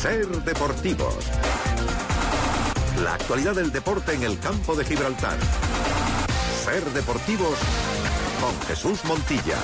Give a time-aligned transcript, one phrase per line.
[0.00, 1.14] Ser Deportivos.
[3.04, 5.36] La actualidad del deporte en el campo de Gibraltar.
[6.64, 7.58] Ser Deportivos
[8.40, 9.58] con Jesús Montilla.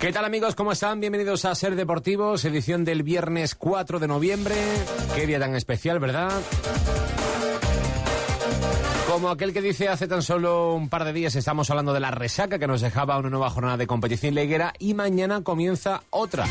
[0.00, 0.56] ¿Qué tal amigos?
[0.56, 0.98] ¿Cómo están?
[0.98, 4.56] Bienvenidos a Ser Deportivos, edición del viernes 4 de noviembre.
[5.14, 6.32] Qué día tan especial, ¿verdad?
[9.08, 12.10] Como aquel que dice hace tan solo un par de días estamos hablando de la
[12.10, 16.46] resaca que nos dejaba una nueva jornada de competición leguera y mañana comienza otra.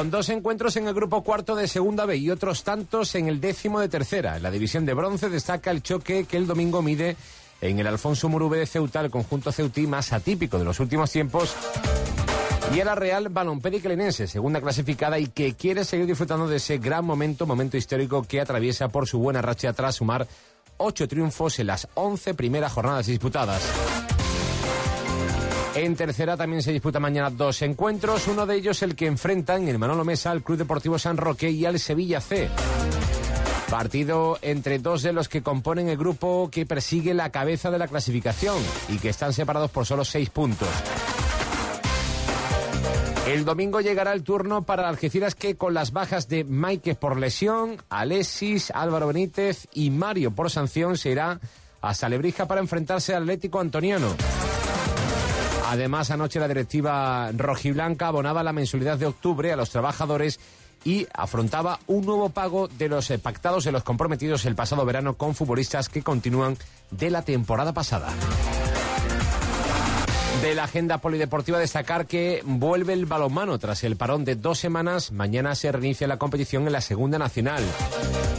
[0.00, 3.38] Con dos encuentros en el grupo cuarto de Segunda B y otros tantos en el
[3.38, 4.38] décimo de tercera.
[4.38, 7.18] En la división de bronce destaca el choque que el domingo mide
[7.60, 11.54] en el Alfonso Murube de Ceuta, el conjunto ceutí más atípico de los últimos tiempos.
[12.74, 17.04] Y el Real Balompédic Lenense, segunda clasificada y que quiere seguir disfrutando de ese gran
[17.04, 20.26] momento, momento histórico que atraviesa por su buena racha tras sumar
[20.78, 23.60] ocho triunfos en las once primeras jornadas disputadas.
[25.74, 29.68] En tercera también se disputa mañana dos encuentros, uno de ellos el que enfrentan en
[29.68, 32.48] el Manolo Mesa al Club Deportivo San Roque y al Sevilla C.
[33.70, 37.86] Partido entre dos de los que componen el grupo que persigue la cabeza de la
[37.86, 38.56] clasificación
[38.88, 40.68] y que están separados por solo seis puntos.
[43.28, 47.76] El domingo llegará el turno para Algeciras que con las bajas de Maike por lesión,
[47.88, 51.38] Alexis, Álvaro Benítez y Mario por sanción se irá
[51.80, 54.16] a Salebrija para enfrentarse al Atlético Antoniano.
[55.70, 60.40] Además, anoche la directiva rojiblanca abonaba la mensualidad de octubre a los trabajadores
[60.84, 65.14] y afrontaba un nuevo pago de los eh, pactados de los comprometidos el pasado verano
[65.14, 66.58] con futbolistas que continúan
[66.90, 68.08] de la temporada pasada.
[70.42, 75.12] De la agenda polideportiva destacar que vuelve el balonmano tras el parón de dos semanas.
[75.12, 77.62] Mañana se reinicia la competición en la Segunda Nacional.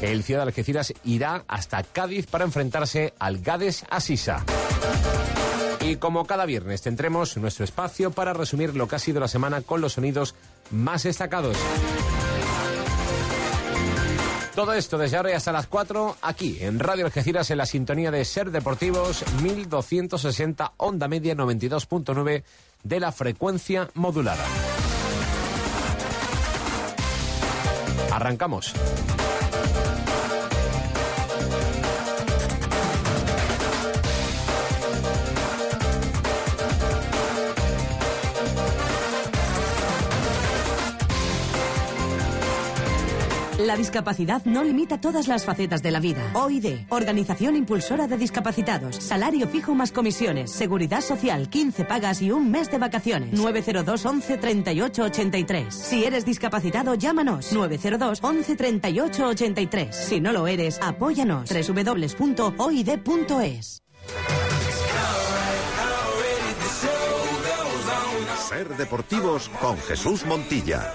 [0.01, 4.43] El Ciudad de Algeciras irá hasta Cádiz para enfrentarse al Gades Asisa.
[5.83, 9.61] Y como cada viernes tendremos nuestro espacio para resumir lo que ha sido la semana
[9.61, 10.35] con los sonidos
[10.69, 11.57] más destacados.
[14.55, 18.11] Todo esto desde ahora y hasta las 4 aquí en Radio Algeciras en la sintonía
[18.11, 22.43] de Ser Deportivos 1260 onda media 92.9
[22.83, 24.43] de la frecuencia modulada.
[28.11, 28.73] Arrancamos.
[43.67, 46.31] La discapacidad no limita todas las facetas de la vida.
[46.33, 48.95] OID, Organización Impulsora de Discapacitados.
[48.95, 50.49] Salario fijo más comisiones.
[50.51, 53.33] Seguridad social, 15 pagas y un mes de vacaciones.
[53.33, 55.75] 902 11 38 83.
[55.75, 57.53] Si eres discapacitado, llámanos.
[57.53, 59.95] 902 11 38 83.
[59.95, 61.47] Si no lo eres, apóyanos.
[61.51, 62.23] www.oid.es.
[68.49, 70.91] Ser Deportivos con Jesús Montilla.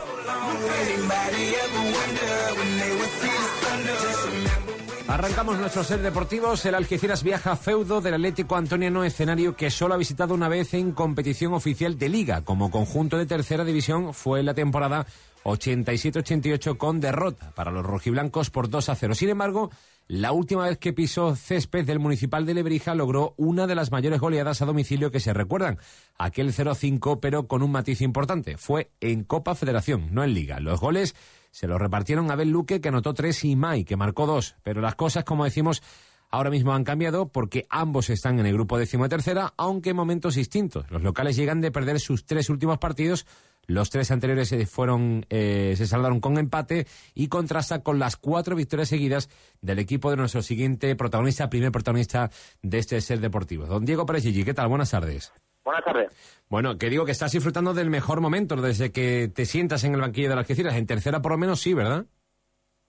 [5.09, 6.66] Arrancamos nuestro ser deportivos.
[6.66, 10.75] El Algeciras viaja a feudo del Atlético Antoniano, escenario que solo ha visitado una vez
[10.75, 12.42] en competición oficial de liga.
[12.42, 15.06] Como conjunto de tercera división fue la temporada
[15.44, 19.14] 87-88 con derrota para los rojiblancos por 2 a 0.
[19.14, 19.70] Sin embargo,
[20.09, 24.21] la última vez que pisó césped del Municipal de Lebrija logró una de las mayores
[24.21, 25.78] goleadas a domicilio que se recuerdan.
[26.17, 28.56] Aquel 0-5, pero con un matiz importante.
[28.56, 30.61] Fue en Copa Federación, no en Liga.
[30.61, 31.17] Los goles
[31.50, 34.55] se los repartieron Abel Luque, que anotó tres, y Mai, que marcó dos.
[34.62, 35.83] Pero las cosas, como decimos,
[36.31, 40.37] ahora mismo han cambiado porque ambos están en el grupo décimo tercera, aunque en momentos
[40.37, 40.88] distintos.
[40.91, 43.27] Los locales llegan de perder sus tres últimos partidos
[43.66, 48.56] los tres anteriores se fueron, eh, se saldaron con empate y contrasta con las cuatro
[48.56, 49.28] victorias seguidas
[49.60, 52.31] del equipo de nuestro siguiente protagonista, primer protagonista
[52.62, 53.66] de este ser deportivo.
[53.66, 54.69] Don Diego Pérez Gigi, ¿qué tal?
[54.69, 55.32] Buenas tardes.
[55.65, 56.44] Buenas tardes.
[56.49, 60.00] Bueno, que digo que estás disfrutando del mejor momento desde que te sientas en el
[60.00, 60.76] banquillo de las Algeciras.
[60.76, 62.06] En tercera por lo menos sí, ¿verdad?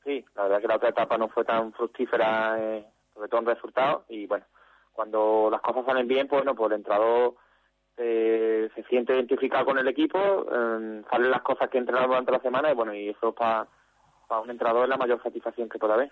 [0.04, 2.86] Sí, la verdad que la otra etapa no fue tan fructífera, eh,
[3.16, 4.06] sobre todo en resultados.
[4.10, 4.46] Y bueno,
[4.94, 7.36] cuando las cosas salen bien, pues bueno, pues el entrador
[7.98, 12.40] eh, se siente identificado con el equipo, eh, salen las cosas que entrenaron durante la
[12.40, 13.68] semana y bueno, y eso para
[14.42, 16.12] un entrenador es la mayor satisfacción que pueda haber.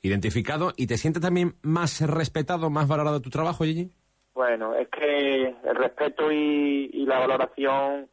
[0.00, 3.90] Identificado y te sientes también más respetado, más valorado tu trabajo, Gigi.
[4.34, 8.08] Bueno, es que el respeto y, la valoración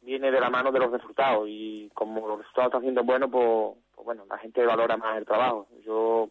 [0.00, 3.76] viene de la mano de los resultados y como los resultados están siendo buenos, pues,
[3.94, 5.66] pues bueno, la gente valora más el trabajo.
[5.84, 6.30] Yo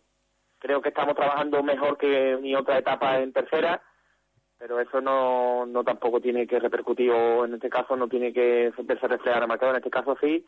[0.57, 3.81] creo que estamos trabajando mejor que mi otra etapa en tercera
[4.57, 8.71] pero eso no, no tampoco tiene que repercutir o en este caso no tiene que
[8.83, 10.45] verse reflejar el marcador, en este caso sí,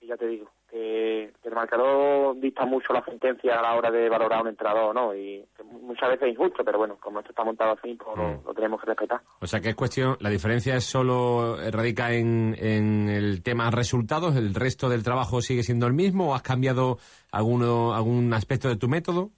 [0.00, 4.08] y ya te digo, que, el marcador dicta mucho la sentencia a la hora de
[4.08, 5.14] valorar un entrenador, ¿no?
[5.14, 5.44] Y
[5.82, 8.46] muchas veces injusto, pero bueno, como esto está montado así, pues Mm.
[8.46, 9.20] lo, tenemos que respetar.
[9.40, 14.36] O sea que es cuestión, la diferencia es solo radica en, en el tema resultados,
[14.36, 16.98] el resto del trabajo sigue siendo el mismo o has cambiado
[17.30, 19.30] alguno, algún aspecto de tu método?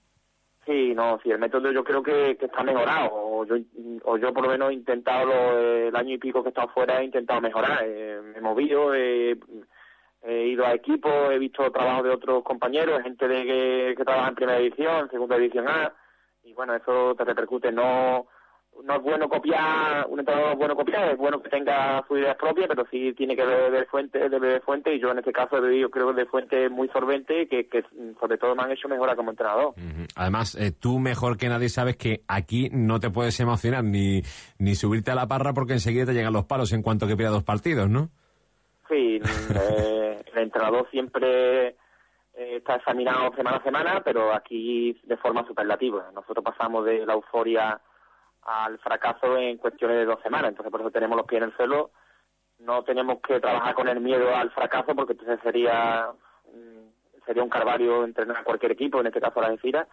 [0.65, 3.55] Sí, no, sí, el método yo creo que, está mejorado, o yo,
[4.05, 6.69] o yo por lo menos he intentado, lo- el año y pico que he estado
[6.69, 9.37] fuera, he intentado mejorar, eh, me he movido, he,
[10.25, 14.35] ido a equipos, he visto trabajo de otros compañeros, gente de que, que trabaja en
[14.35, 15.93] primera división, segunda división A,
[16.43, 18.27] y bueno, eso te repercute, no
[18.83, 22.17] no es bueno copiar, un entrenador no es bueno copiar, es bueno que tenga su
[22.17, 25.31] idea propia, pero sí tiene que beber fuente, de beber fuente, y yo en este
[25.31, 27.83] caso he bebido, creo que de fuente muy solvente, que, que
[28.19, 29.73] sobre todo me han hecho mejorar como entrenador.
[30.15, 34.21] Además, eh, tú mejor que nadie sabes que aquí no te puedes emocionar ni,
[34.57, 37.35] ni subirte a la parra porque enseguida te llegan los palos en cuanto que pierdas
[37.35, 38.09] dos partidos, ¿no?
[38.89, 39.19] Sí,
[39.55, 41.75] eh, el entrenador siempre eh,
[42.57, 46.11] está examinado semana a semana, pero aquí de forma superlativa.
[46.13, 47.79] Nosotros pasamos de la euforia
[48.45, 51.55] al fracaso en cuestiones de dos semanas, entonces por eso tenemos los pies en el
[51.55, 51.91] suelo.
[52.59, 56.11] No tenemos que trabajar con el miedo al fracaso, porque entonces sería
[56.53, 59.87] mm, sería un calvario entrenar a cualquier equipo, en este caso a la Algeciras.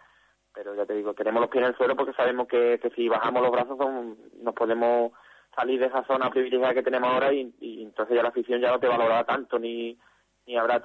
[0.53, 3.07] Pero ya te digo, tenemos los pies en el suelo porque sabemos que, que si
[3.09, 5.13] bajamos los brazos son- nos podemos
[5.55, 8.71] salir de esa zona privilegiada que tenemos ahora y, y entonces ya la afición ya
[8.71, 9.97] no te valorará tanto ni,
[10.45, 10.79] ni habrá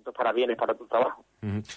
[0.00, 1.24] tanto, tantos parabienes para tu trabajo.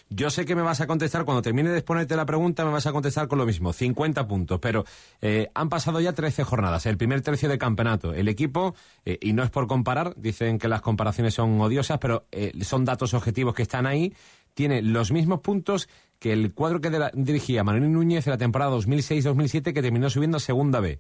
[0.10, 2.88] Yo sé que me vas a contestar, cuando termine de exponerte la pregunta, me vas
[2.88, 4.84] a contestar con lo mismo, 50 puntos, pero
[5.22, 8.14] eh, han pasado ya 13 jornadas, el primer tercio de campeonato.
[8.14, 8.76] El equipo,
[9.06, 12.86] eh, y no es por comparar, dicen que las comparaciones son odiosas, pero eh, son
[12.86, 14.14] datos objetivos que están ahí,
[14.54, 19.74] tiene los mismos puntos que el cuadro que dirigía Manuel Núñez en la temporada 2006-2007,
[19.74, 21.00] que terminó subiendo a Segunda B.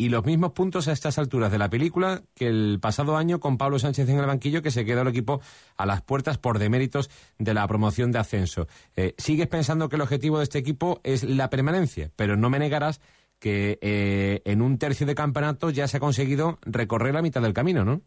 [0.00, 3.58] Y los mismos puntos a estas alturas de la película que el pasado año con
[3.58, 5.42] Pablo Sánchez en el banquillo, que se quedó el equipo
[5.76, 8.66] a las puertas por deméritos de la promoción de ascenso.
[8.96, 12.58] Eh, sigues pensando que el objetivo de este equipo es la permanencia, pero no me
[12.58, 13.02] negarás
[13.38, 17.52] que eh, en un tercio de campeonato ya se ha conseguido recorrer la mitad del
[17.52, 18.00] camino, ¿no?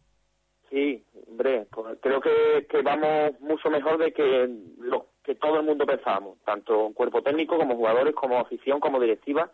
[0.72, 4.50] Sí, hombre, pues creo que, vamos mucho mejor de que
[4.80, 9.52] lo que todo el mundo pensábamos, tanto cuerpo técnico como jugadores, como afición, como directiva.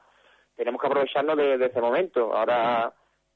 [0.60, 2.36] Tenemos que aprovecharnos de, ese momento.
[2.36, 2.92] Ahora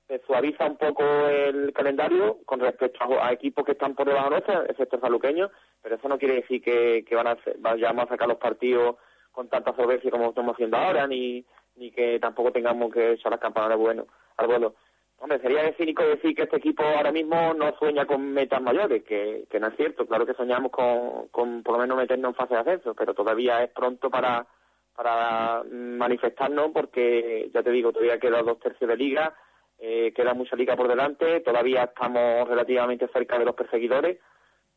[0.10, 4.66] se suaviza un poco el calendario con respecto a, equipos que están por debajo nuestra,
[4.68, 5.50] excepto el saluqueño,
[5.82, 8.98] pero eso no quiere decir que, van a vayamos a sacar los partidos
[9.32, 11.46] con tanta solvencia como estamos haciendo ahora, ni,
[11.78, 14.06] ni que tampoco tengamos que echar las campanas al bueno.
[14.36, 14.76] Al vuelo.
[15.20, 19.02] Hombre, sería de cínico decir que este equipo ahora mismo no sueña con metas mayores,
[19.06, 20.06] que, que no es cierto.
[20.06, 23.64] Claro que soñamos con, con por lo menos meternos en fase de ascenso, pero todavía
[23.64, 24.46] es pronto para,
[24.96, 29.34] para manifestarnos porque, ya te digo, todavía quedan dos tercios de liga,
[29.80, 34.20] eh, queda mucha liga por delante, todavía estamos relativamente cerca de los perseguidores,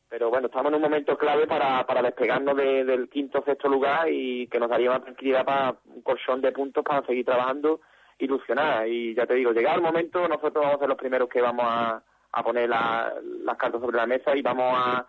[0.08, 4.08] pero bueno, estamos en un momento clave para, para despegarnos de- del quinto sexto lugar
[4.10, 7.80] y que nos daría una tranquilidad para un colchón de puntos para seguir trabajando
[8.18, 11.42] ilusionar y ya te digo, llegado el momento nosotros vamos a ser los primeros que
[11.42, 12.02] vamos a,
[12.32, 13.12] a poner la-
[13.44, 15.06] las cartas sobre la mesa y vamos a,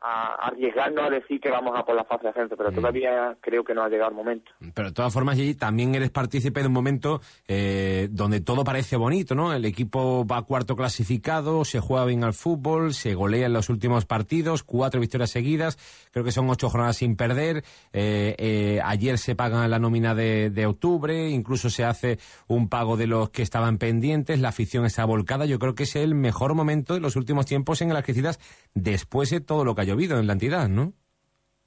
[0.00, 3.64] a arriesgarnos a decir que vamos a por la fase de ascenso, pero todavía creo
[3.64, 4.52] que no ha llegado el momento.
[4.74, 8.96] Pero de todas formas, Gigi, también eres partícipe de un momento eh, donde todo parece
[8.96, 9.52] bonito, ¿no?
[9.54, 14.04] El equipo va cuarto clasificado, se juega bien al fútbol, se golea en los últimos
[14.04, 15.78] partidos, cuatro victorias seguidas,
[16.12, 17.64] creo que son ocho jornadas sin perder.
[17.92, 22.96] eh, eh, ayer se paga la nómina de, de octubre, incluso se hace un pago
[22.96, 25.46] de los que estaban pendientes, la afición está volcada.
[25.46, 28.38] Yo creo que es el mejor momento de los últimos tiempos en el Algeciras
[28.74, 30.92] después de todo lo que ha llovido en la entidad, ¿no?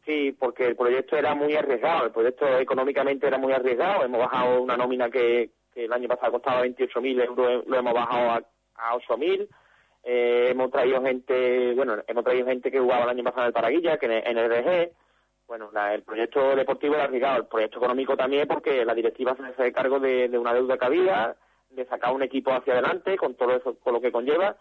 [0.06, 4.62] Sí, porque el proyecto era muy arriesgado, el proyecto económicamente era muy arriesgado, hemos bajado
[4.62, 8.42] una nómina que, el año pasado costaba 28.000 euros, lo hemos bajado a,
[8.76, 9.48] a 8.000,
[10.04, 13.54] eh, hemos traído gente, bueno, hemos traído gente que jugaba el año pasado en el
[13.54, 14.92] Paraguilla, que en el, en el RG,
[15.48, 19.44] bueno, la- el proyecto deportivo era arriesgado, el proyecto económico también porque la directiva se
[19.44, 21.36] hace cargo de, de una deuda que había,
[21.70, 24.58] de sacar un equipo hacia adelante con todo eso, con lo que conlleva,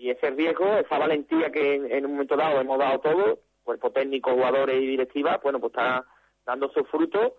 [0.00, 4.32] y ese riesgo, esa valentía que en, un momento dado hemos dado todo, cuerpo técnico,
[4.32, 6.06] jugadores y directiva, bueno, pues está
[6.46, 7.34] dando sus frutos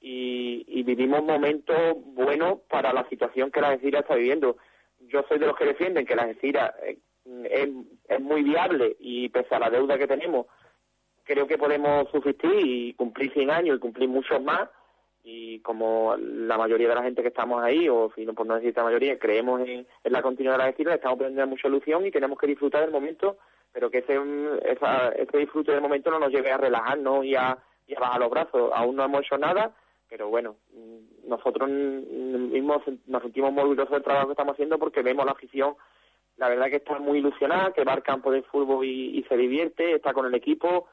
[0.00, 1.76] y, y vivimos momentos
[2.14, 4.56] buenos para la situación que la Algeciras está viviendo.
[5.00, 6.96] Yo soy de los que defienden que la Algeciras eh,
[7.50, 7.68] es,
[8.08, 10.46] es muy viable y pese a la deuda que tenemos,
[11.22, 14.70] creo que podemos subsistir y cumplir 100 años y cumplir muchos más
[15.28, 18.54] y como la mayoría de la gente que estamos ahí, o si no por no
[18.54, 22.12] decir la mayoría, creemos en, la continuidad de la Algeciras, estamos poniendo mucha ilusión y
[22.12, 23.36] tenemos que disfrutar del momento,
[23.72, 24.16] pero que ese,
[24.70, 27.58] ese disfrute del momento no nos lleve a relajarnos y a,
[27.98, 28.70] bajar los brazos.
[28.72, 29.74] Aún no hemos hecho nada,
[30.08, 34.78] pero bueno, mm, nosotros mm, mismos nos sentimos muy orgullosos del trabajo que estamos haciendo
[34.78, 35.74] porque vemos la afición,
[36.36, 39.36] la verdad que está muy ilusionada, que va al campo de fútbol y, y se
[39.36, 40.86] divierte, está con el equipo,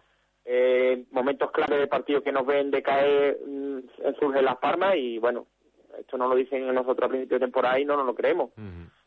[0.46, 3.80] eh, momentos clave del partido que nos ven decaer mm,
[4.20, 5.48] surgen las palmas y bueno,
[5.98, 8.52] esto no lo dicen nosotros a principio de temporada y no nos lo creemos.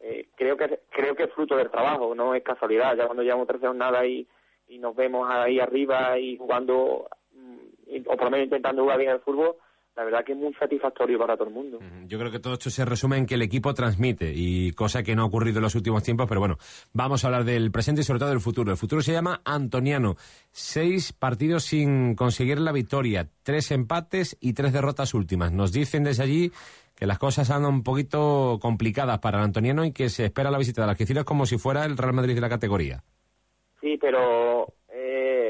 [0.00, 2.96] Eh, creo que creo que es fruto del trabajo, no es casualidad.
[2.96, 4.26] Ya cuando llevamos tres nada y,
[4.68, 9.10] y nos vemos ahí arriba y jugando, mm, o por lo menos intentando jugar bien
[9.10, 9.56] el fútbol,
[9.96, 11.78] la verdad que es muy satisfactorio para todo el mundo.
[12.06, 15.16] Yo creo que todo esto se resume en que el equipo transmite, y cosa que
[15.16, 16.58] no ha ocurrido en los últimos tiempos, pero bueno,
[16.92, 18.70] vamos a hablar del presente y sobre todo del futuro.
[18.70, 20.16] El futuro se llama Antoniano.
[20.50, 25.52] Seis partidos sin conseguir la victoria, tres empates y tres derrotas últimas.
[25.52, 26.52] Nos dicen desde allí
[26.94, 30.58] que las cosas andan un poquito complicadas para el Antoniano y que se espera la
[30.58, 33.02] visita de las Algeciras como si fuera el Real Madrid de la categoría.
[33.80, 34.66] Sí, pero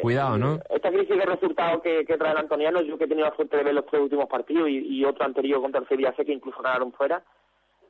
[0.03, 0.61] Cuidado, ¿no?
[0.71, 3.65] Esta crisis de resultados que, trae el Antoniano, yo que he tenido la suerte de
[3.65, 6.93] ver los tres últimos partidos y, otro anterior contra el Sevilla sé que incluso ganaron
[6.93, 7.23] fuera,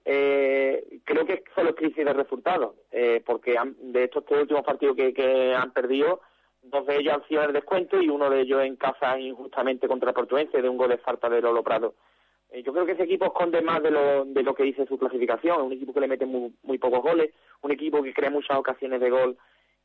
[0.05, 4.97] eh, creo que solo es crisis de resultados, eh, porque de estos tres últimos partidos
[4.97, 6.21] que, han perdido,
[6.63, 9.89] dos de ellos han sido en el descuento y uno de ellos en casa injustamente
[9.89, 11.95] contra el Portuense de un gol de falta de Lolo Prado.
[12.51, 14.97] Eh, yo creo que ese equipo esconde más de lo, de lo que dice su
[14.97, 17.33] clasificación, un equipo que le mete muy, muy pocos goles,
[17.63, 19.37] un equipo que crea muchas ocasiones de gol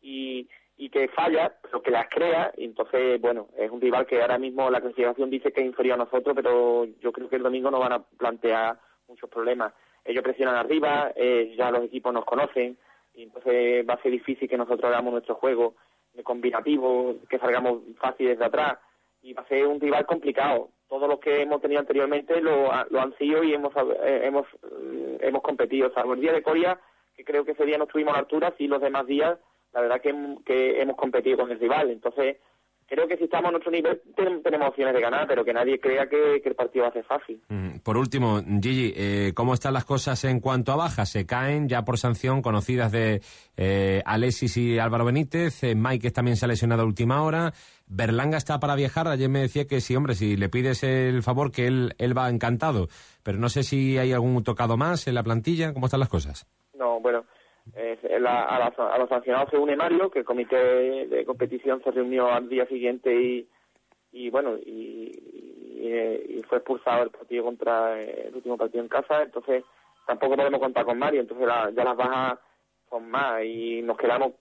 [0.02, 0.48] y,
[0.78, 4.38] y que falla, pero que las crea, y entonces, bueno, es un rival que ahora
[4.38, 7.70] mismo la clasificación dice que es inferior a nosotros, pero yo creo que el domingo
[7.70, 9.74] no van a plantear muchos problemas.
[10.04, 12.78] Ellos presionan arriba, eh, ya los equipos nos conocen,
[13.14, 15.76] y entonces va a ser difícil que nosotros hagamos nuestro juego
[16.24, 18.80] combinativo, que salgamos fácil desde atrás,
[19.22, 20.70] y va a ser un rival complicado.
[20.90, 23.74] Todos los que hemos tenido anteriormente lo, lo han sido y hemos,
[24.04, 26.80] eh, hemos, eh, hemos competido, salvo el día de Corea,
[27.16, 29.38] que creo que ese día no estuvimos a la altura, sí los demás días
[29.74, 30.14] la verdad que,
[30.46, 31.90] que hemos competido con el rival.
[31.90, 32.38] Entonces,
[32.92, 34.02] creo que si estamos a nuestro nivel
[34.44, 37.42] tenemos opciones de ganar, pero que nadie crea que, el partido va a ser fácil.
[37.48, 41.10] Mm, por último, Gigi, eh, ¿cómo están las cosas en cuanto a bajas?
[41.10, 43.22] Se caen ya por sanción conocidas de
[43.56, 47.54] eh, Alexis y Álvaro Benítez, eh, Mike también se ha lesionado a última hora,
[47.88, 51.52] Berlanga está para viajar, ayer me decía que sí, hombre, si le pides el favor
[51.52, 52.90] que él, él va encantado,
[53.24, 56.46] pero no sé si hay algún tocado más en la plantilla, ¿cómo están las cosas?
[56.74, 57.24] No, bueno,
[57.76, 62.66] a, los sancionados se une Mario, que el comité de competición se reunió al día
[62.68, 63.48] siguiente y,
[64.12, 69.64] y bueno, y, fue expulsado el partido contra el último partido en casa, entonces
[70.06, 72.40] tampoco podemos contar con Mario, entonces ya las bajas
[72.90, 74.34] son más y nos quedamos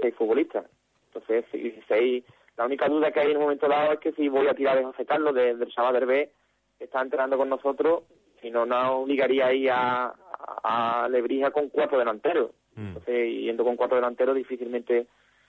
[0.00, 0.64] seis futbolistas.
[1.06, 1.44] Entonces,
[1.88, 2.24] seis,
[2.56, 4.78] la única duda que hay en un momento dado es que si voy a tirar
[4.78, 6.30] de José Carlos, del chaval B
[6.78, 8.04] que está entrenando con nosotros,
[8.40, 12.50] si no nos obligaría ahí a, a Lebrija con cuatro delanteros.
[12.74, 12.88] Mm.
[12.88, 15.06] Entonces, yendo con cuatro delanteros, difícilmente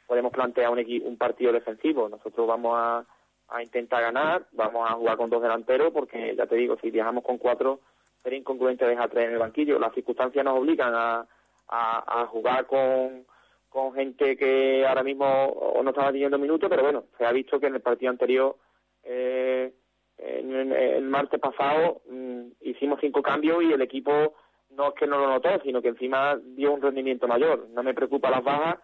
[0.08, 2.08] podemos plantear un, un partido defensivo.
[2.10, 3.06] Nosotros vamos a,
[3.50, 7.24] a intentar ganar, vamos a jugar con dos delanteros, porque ya te digo, si viajamos
[7.24, 7.80] con cuatro,
[8.24, 9.80] sería incongruente dejar tres en el banquillo.
[9.80, 11.26] Las circunstancias nos obligan a,
[11.70, 13.26] a, jugar con,
[13.70, 17.68] con gente que ahora mismo no estaba teniendo minutos, pero bueno, se ha visto que
[17.68, 18.56] en el partido anterior,
[19.04, 19.74] eh,
[20.18, 24.34] el martes pasado, mm, hicimos cinco cambios y el equipo
[24.78, 27.68] no es que no lo notó, sino que encima dio un rendimiento mayor.
[27.74, 28.78] No me preocupa las bajas,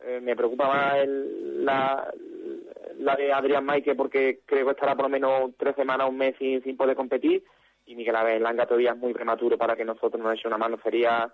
[0.00, 2.12] eh, me preocupa más el, la,
[3.16, 6.62] de Adrián Maike porque creo que estará por lo menos tres semanas, un mes sin,
[6.62, 7.42] sin poder competir.
[7.84, 10.78] Y Miguel Langa todavía es muy prematuro para que nosotros nos eche una mano.
[10.84, 11.32] Sería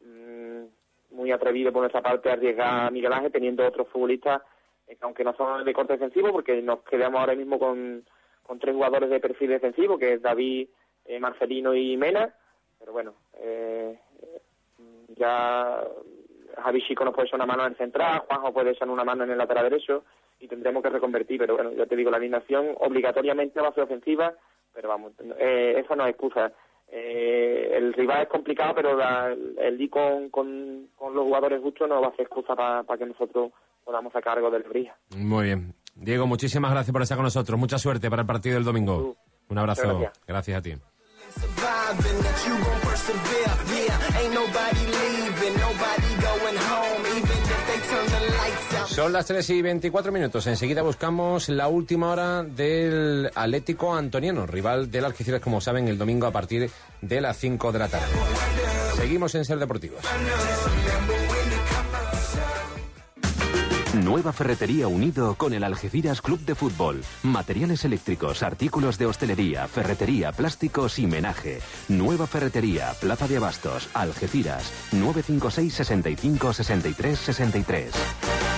[0.00, 0.62] mm,
[1.10, 4.42] muy atrevido por nuestra parte arriesgar a Miguel Ángel teniendo otros futbolistas,
[4.86, 8.04] eh, aunque no son de corte defensivo, porque nos quedamos ahora mismo con,
[8.44, 10.68] con tres jugadores de perfil defensivo, que es David,
[11.06, 12.32] eh, Marcelino y Mena
[12.86, 13.98] pero bueno, eh,
[15.16, 15.82] ya
[16.62, 19.24] Javi Chico nos puede echar una mano en el central, Juanjo puede echar una mano
[19.24, 20.04] en el lateral derecho
[20.38, 23.82] y tendremos que reconvertir, pero bueno, ya te digo, la alineación obligatoriamente va a ser
[23.82, 24.32] ofensiva,
[24.72, 26.52] pero vamos, eh, eso no es excusa.
[26.86, 32.06] Eh, el rival es complicado, pero el di con, con, los jugadores justos no va
[32.06, 33.50] a ser excusa para que nosotros
[33.82, 34.96] podamos sacar cargo del Brija.
[35.16, 35.74] Muy bien.
[35.96, 37.58] Diego, muchísimas gracias por estar con nosotros.
[37.58, 39.16] Mucha suerte para el partido del domingo.
[39.48, 40.08] Un abrazo.
[40.24, 40.74] gracias a ti.
[48.88, 50.46] Son las 3 y 24 minutos.
[50.46, 56.26] Enseguida buscamos la última hora del Atlético Antoniano, rival del Algeciras, como saben, el domingo
[56.26, 56.70] a partir
[57.02, 58.06] de las 5 de la tarde.
[58.96, 60.00] Seguimos en Ser Deportivos.
[64.06, 67.02] Nueva Ferretería Unido con el Algeciras Club de Fútbol.
[67.24, 71.58] Materiales eléctricos, artículos de hostelería, ferretería, plásticos y menaje.
[71.88, 74.72] Nueva Ferretería, Plaza de Abastos, Algeciras.
[74.92, 78.55] 956 65 63 63.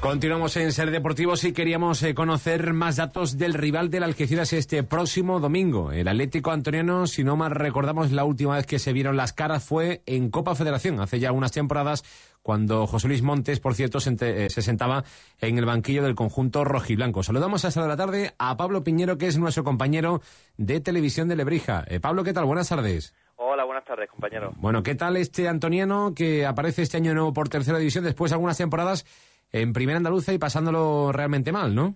[0.00, 4.82] Continuamos en Ser Deportivos y queríamos eh, conocer más datos del rival del Algeciras este
[4.82, 5.92] próximo domingo.
[5.92, 9.64] El Atlético Antoniano, si no mal recordamos, la última vez que se vieron las caras
[9.64, 12.04] fue en Copa Federación, hace ya unas temporadas,
[12.42, 15.04] cuando José Luis Montes, por cierto, se, eh, sentaba
[15.40, 17.22] en el banquillo del conjunto rojiblanco.
[17.22, 20.22] Saludamos a esta de la tarde a Pablo Piñero, que es nuestro compañero
[20.56, 21.84] de televisión de Lebrija.
[21.88, 22.44] Eh, Pablo, ¿qué tal?
[22.44, 23.14] Buenas tardes.
[23.40, 24.52] Hola, buenas tardes, compañero.
[24.56, 28.34] Bueno, ¿qué tal este antoniano que aparece este año nuevo por tercera división después de
[28.34, 29.06] algunas temporadas
[29.52, 31.94] en primera andaluza y pasándolo realmente mal, ¿no?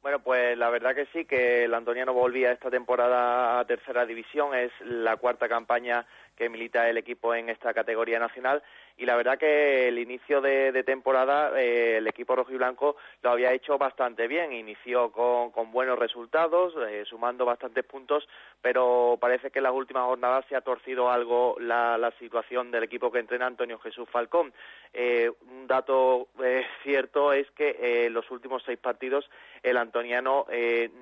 [0.00, 4.54] Bueno, pues la verdad que sí, que el antoniano volvía esta temporada a tercera división,
[4.54, 6.06] es la cuarta campaña
[6.38, 8.62] que milita el equipo en esta categoría nacional
[8.98, 13.30] y la verdad que el inicio de, temporada eh, el equipo rojo y blanco lo
[13.30, 18.28] había hecho bastante bien, inició con, buenos resultados, eh, sumando bastantes puntos,
[18.60, 23.12] pero parece que en las últimas jornadas se ha torcido algo la, situación del equipo
[23.12, 24.52] que entrena Antonio Jesús Falcón.
[24.92, 26.28] Eh, un dato
[26.82, 29.30] cierto es que en los últimos seis partidos
[29.62, 30.46] el antoniano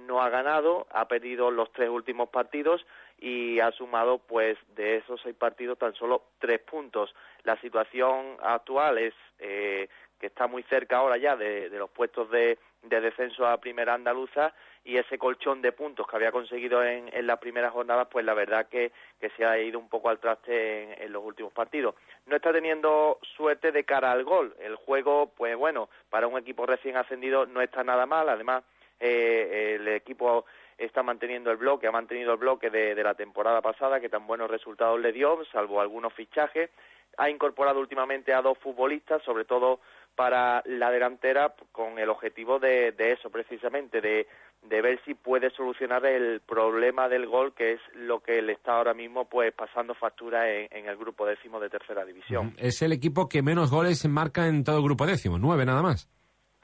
[0.06, 2.84] no ha ganado, ha perdido los tres últimos partidos,
[3.18, 7.14] y ha sumado pues de esos seis partidos tan solo tres puntos.
[7.44, 9.88] La situación actual es eh,
[10.20, 14.52] que está muy cerca ahora ya de, los puestos de, descenso a primera andaluza
[14.84, 18.34] y ese colchón de puntos que había conseguido en, en las primeras jornadas, pues la
[18.34, 21.96] verdad que, que se ha ido un poco al traste en, los últimos partidos.
[22.26, 24.54] No está teniendo suerte de cara al gol.
[24.60, 28.28] El juego, pues bueno, para un equipo recién ascendido no está nada mal.
[28.28, 28.62] Además,
[29.00, 30.46] eh, el equipo
[30.78, 34.50] está manteniendo el bloque, ha mantenido el bloque de, la temporada pasada que tan buenos
[34.50, 36.70] resultados le dio, salvo algunos fichajes.
[37.18, 39.80] Ha incorporado últimamente a dos futbolistas, sobre todo
[40.14, 44.26] para la delantera, con el objetivo de, eso, precisamente, de,
[44.68, 48.92] ver si puede solucionar el problema del gol, que es lo que le está ahora
[48.92, 52.54] mismo pues pasando factura en, el grupo décimo de tercera división.
[52.58, 56.10] Es el equipo que menos goles marca en todo el grupo décimo, nueve nada más.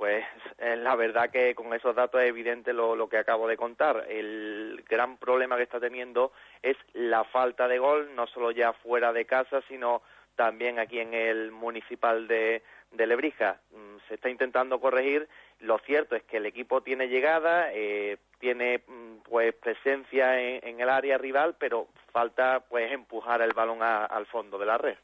[0.03, 0.25] Pues
[0.59, 4.05] la verdad que con esos datos es evidente lo, que acabo de contar.
[4.09, 9.13] El gran problema que está teniendo es la falta de gol, no solo ya fuera
[9.13, 10.03] de casa, sino
[10.35, 13.61] también aquí en el municipal de, de Lebrija.
[13.71, 15.29] Mm, se está intentando corregir.
[15.61, 20.91] Lo cierto es que el equipo tiene llegada, eh, tiene mm, pues presencia en, el
[20.91, 24.97] área rival, pero falta pues empujar el balón al fondo de la red.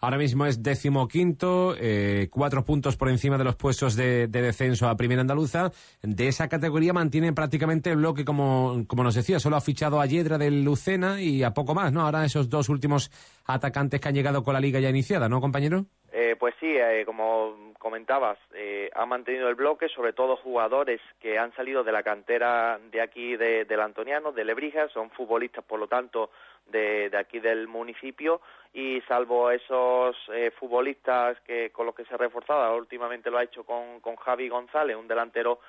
[0.00, 4.96] Ahora mismo es decimoquinto, eh, cuatro puntos por encima de los puestos de, descenso a
[4.96, 5.72] Primera Andaluza.
[6.02, 10.06] De esa categoría mantiene prácticamente el bloque, como, como nos decía, solo ha fichado a
[10.06, 12.02] Yedra del Lucena y a poco más, ¿no?
[12.02, 13.10] Ahora esos dos últimos
[13.46, 15.86] atacantes que han llegado con la liga ya iniciada, ¿no, compañero?
[16.18, 21.38] Eh, pues sí, eh, como comentabas, eh, ha mantenido el bloque, sobre todo jugadores que
[21.38, 25.78] han salido de la cantera de aquí de, del Antoniano, de Lebrija, son futbolistas, por
[25.78, 26.30] lo tanto,
[26.68, 28.40] de, aquí del municipio
[28.72, 30.16] y salvo esos
[30.58, 34.48] futbolistas que con los que se ha reforzado, últimamente lo ha hecho con, con Javi
[34.48, 35.60] González, un delantero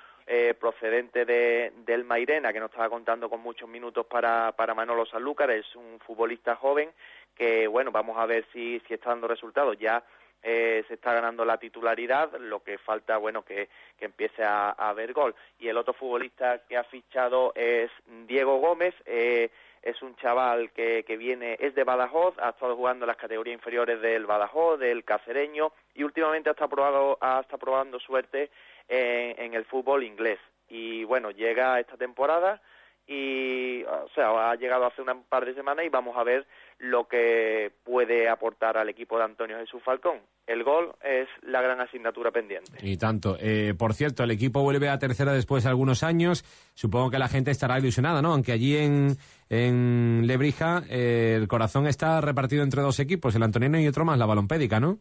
[0.58, 5.50] procedente de, del Mairena, que no estaba contando con muchos minutos para, para Manolo Sanlúcar,
[5.50, 6.90] es un futbolista joven
[7.34, 9.78] que, bueno, vamos a ver si, si está dando resultados.
[9.78, 10.02] Ya
[10.42, 14.92] eh, se está ganando la titularidad, lo que falta, bueno, que, que empiece a, a
[14.92, 15.34] ver gol.
[15.58, 17.90] Y el otro futbolista que ha fichado es
[18.26, 19.50] Diego Gómez, eh,
[19.82, 23.54] es un chaval que, que viene, es de Badajoz, ha estado jugando en las categorías
[23.54, 28.50] inferiores del Badajoz, del Cacereño, y últimamente ha estado, probado, ha estado probando suerte
[28.88, 30.38] en, en el fútbol inglés.
[30.68, 32.60] Y bueno, llega esta temporada
[33.08, 36.46] y, o sea, ha llegado hace un par de semanas y vamos a ver
[36.78, 40.18] lo que puede aportar al equipo de Antonio Jesús Falcón.
[40.46, 42.72] El gol es la gran asignatura pendiente.
[42.82, 43.36] Y tanto.
[43.40, 46.44] Eh, por cierto, el equipo vuelve a tercera después de algunos años.
[46.74, 48.32] Supongo que la gente estará ilusionada, ¿no?
[48.32, 49.16] Aunque allí en,
[49.48, 54.18] en Lebrija eh, el corazón está repartido entre dos equipos, el Antonino y otro más,
[54.18, 54.98] la balompédica, ¿no?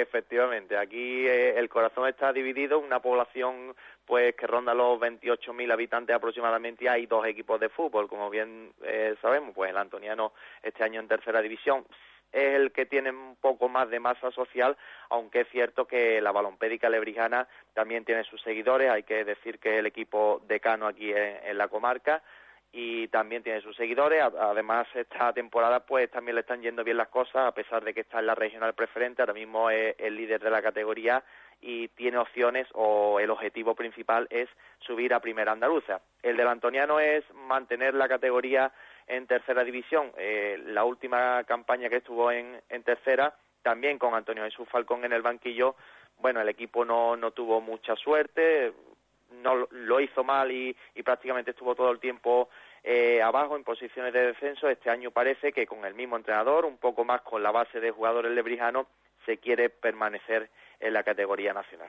[0.00, 6.14] Efectivamente, aquí eh, el corazón está dividido, una población pues que ronda los 28.000 habitantes
[6.14, 10.32] aproximadamente hay dos equipos de fútbol, como bien eh, sabemos, pues el Antoniano
[10.62, 11.86] este año en tercera división
[12.32, 14.76] es el que tiene un poco más de masa social,
[15.08, 19.78] aunque es cierto que la balompédica lebrijana también tiene sus seguidores, hay que decir que
[19.78, 22.22] el equipo decano aquí en la comarca,
[22.72, 24.22] y también tiene sus seguidores.
[24.22, 28.00] Además, esta temporada pues también le están yendo bien las cosas, a pesar de que
[28.00, 31.22] está en la regional preferente, ahora mismo es el líder de la categoría
[31.60, 34.48] y tiene opciones o el objetivo principal es
[34.80, 36.00] subir a primera andaluza.
[36.22, 38.72] El del Antoniano es mantener la categoría
[39.06, 40.12] en tercera división.
[40.18, 45.12] Eh, la última campaña que estuvo en, en tercera, también con Antonio Jesús Falcón en
[45.12, 45.76] el banquillo,
[46.18, 48.72] bueno, el equipo no, no tuvo mucha suerte,
[49.42, 52.48] no lo hizo mal y, prácticamente estuvo todo el tiempo
[52.82, 54.68] eh, abajo en posiciones de descenso.
[54.68, 57.90] Este año parece que con el mismo entrenador, un poco más con la base de
[57.90, 58.86] jugadores lebrijanos,
[59.24, 61.88] se quiere permanecer en la categoría nacional.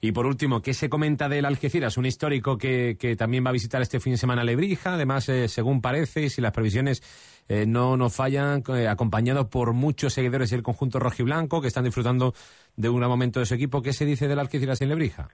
[0.00, 1.96] Y por último, ¿qué se comenta del Algeciras?
[1.96, 5.48] Un histórico que, que también va a visitar este fin de semana Lebrija, además, eh,
[5.48, 7.02] según parece, y si las previsiones
[7.48, 12.34] eh, no nos fallan, eh, acompañado por muchos seguidores del conjunto rojiblanco que están disfrutando
[12.76, 13.82] de un momento de su equipo.
[13.82, 15.28] ¿Qué se dice del Algeciras en Lebrija?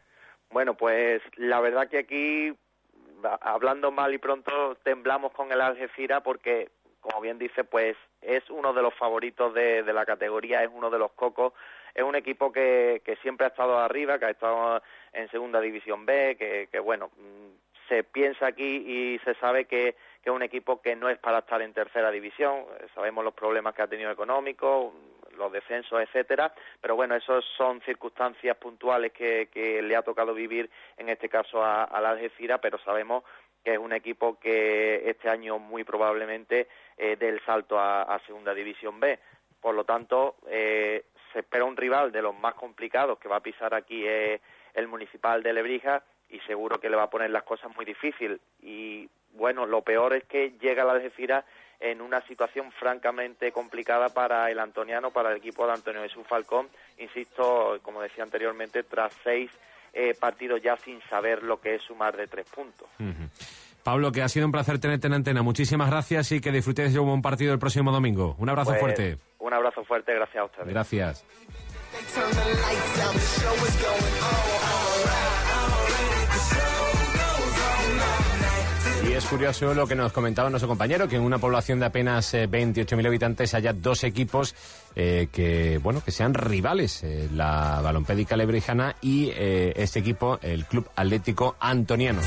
[0.57, 2.51] Bueno, pues la verdad que aquí,
[3.43, 6.71] hablando mal y pronto, temblamos con el Algeciras porque
[7.03, 10.99] como bien dice, pues es uno de los favoritos de, la categoría, es uno de
[10.99, 11.53] los cocos,
[11.95, 16.07] es un equipo que, que, siempre ha estado arriba, que ha estado en segunda división
[16.07, 16.39] B,
[16.73, 20.97] que, bueno, mm, se piensa aquí y se sabe que, que, es un equipo que
[20.97, 22.65] no es para estar en tercera división,
[22.95, 24.95] sabemos los problemas que ha tenido económicos,
[25.37, 30.71] los descensos, etcétera, pero bueno, esos son circunstancias puntuales que, que le ha tocado vivir
[30.97, 33.25] en este caso a, la Algeciras, pero sabemos
[33.65, 38.55] que es un equipo que este año muy probablemente eh, dé el salto a, Segunda
[38.55, 39.19] División B.
[39.61, 43.43] Por lo tanto, eh, se espera un rival de los más complicados que va a
[43.43, 44.41] pisar aquí eh,
[44.75, 48.41] el Municipal de Lebrija y seguro que le va a poner las cosas muy difícil.
[48.63, 51.45] Y bueno, lo peor es que llega la Algeciras
[51.81, 56.69] en una situación francamente complicada para el antoniano, para el equipo de Antonio Jesús Falcón,
[56.99, 59.51] insisto, como decía anteriormente, tras seis
[59.93, 62.89] eh, partidos ya sin saber lo que es sumar de tres puntos.
[63.83, 65.43] Pablo, que ha sido un placer tenerte en antena.
[65.43, 68.35] Muchísimas gracias y que disfrutéis de un buen partido el próximo domingo.
[68.39, 69.19] Un abrazo pues, fuerte.
[69.39, 70.69] Un abrazo fuerte, gracias a ustedes.
[70.69, 71.25] Gracias.
[79.29, 83.09] Curioso lo que nos comentaba nuestro compañero, que en una población de apenas 28.000 eh,
[83.09, 84.55] habitantes haya dos equipos
[84.95, 90.89] eh, que, bueno, que sean rivales, eh, la Balompédica Lebrijana y este equipo, el Club
[90.95, 92.21] Atlético Antoniano.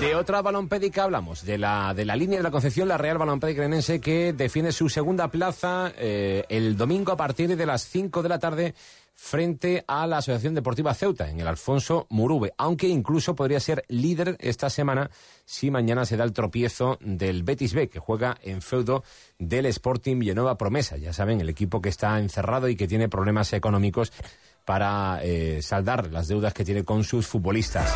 [0.00, 3.62] De otra balompédica hablamos, de la, de la línea de la Concepción, la Real Balompédica
[3.62, 8.38] Crenense, que defiende su segunda plaza el domingo a partir de las 5 de la
[8.38, 8.74] tarde
[9.14, 14.36] frente a la Asociación Deportiva Ceuta en el Alfonso Murube, aunque incluso podría ser líder
[14.40, 15.10] esta semana
[15.44, 19.04] si mañana se da el tropiezo del Betis B, que juega en feudo
[19.38, 20.96] del Sporting Villanueva Promesa.
[20.96, 24.12] Ya saben, el equipo que está encerrado y que tiene problemas económicos
[24.64, 27.94] para eh, saldar las deudas que tiene con sus futbolistas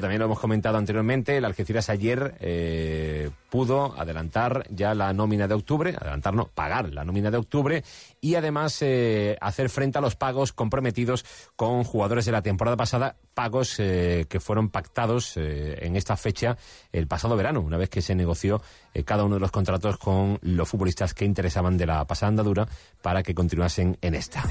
[0.00, 5.54] también lo hemos comentado anteriormente, el Algeciras ayer eh, pudo adelantar ya la nómina de
[5.54, 7.84] octubre, adelantar no, pagar la nómina de octubre
[8.20, 13.14] y además eh, hacer frente a los pagos comprometidos con jugadores de la temporada pasada,
[13.32, 16.56] pagos eh, que fueron pactados en esta fecha
[16.90, 18.60] el pasado verano, una vez que se negoció
[19.04, 22.66] cada uno de los contratos con los futbolistas que interesaban de la pasada andadura
[23.02, 24.42] para que continuasen en esta.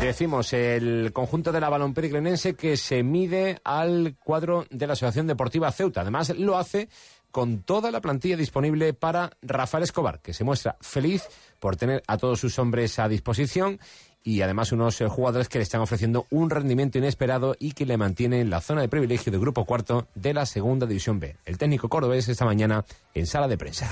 [0.00, 5.72] Decimos el conjunto de la periclenense que se mide al cuadro de la Asociación Deportiva
[5.72, 6.02] Ceuta.
[6.02, 6.88] Además, lo hace
[7.30, 12.16] con toda la plantilla disponible para Rafael Escobar, que se muestra feliz por tener a
[12.16, 13.78] todos sus hombres a disposición
[14.22, 17.96] y además unos eh, jugadores que le están ofreciendo un rendimiento inesperado y que le
[17.96, 21.36] mantienen en la zona de privilegio del grupo cuarto de la segunda división B.
[21.44, 23.88] El técnico cordobés esta mañana en sala de prensa.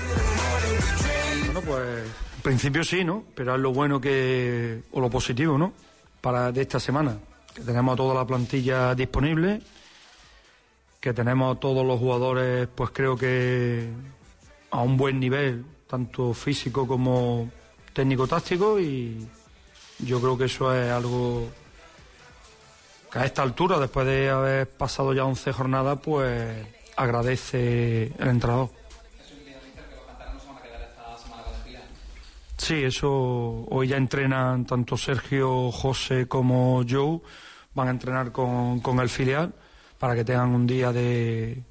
[1.45, 3.23] Bueno, pues en principio sí, ¿no?
[3.33, 5.73] Pero es lo bueno que, o lo positivo, ¿no?
[6.21, 7.17] Para de esta semana,
[7.53, 9.61] que tenemos toda la plantilla disponible,
[11.07, 13.89] que tenemos todos los jugadores, pues creo que
[14.71, 17.49] a un buen nivel, tanto físico como
[17.93, 19.25] técnico-táctico, y
[19.99, 21.47] yo creo que eso es algo
[23.09, 26.67] que a esta altura, después de haber pasado ya 11 jornadas, pues
[26.97, 28.69] agradece el entrenador.
[32.57, 37.21] Sí, eso hoy ya entrenan tanto Sergio, José como Joe,
[37.73, 39.53] van a entrenar con, el filial
[39.97, 41.61] para que tengan un día de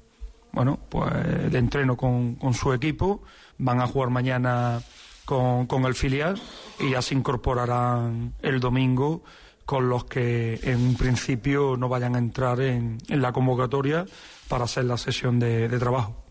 [0.51, 3.21] bueno pues de entreno con, su equipo,
[3.57, 4.81] van a jugar mañana
[5.25, 6.39] con, el filial
[6.79, 9.23] y ya se incorporarán el domingo
[9.65, 14.05] con los que en principio no vayan a entrar en, la convocatoria
[14.47, 16.26] para hacer la sesión de trabajo.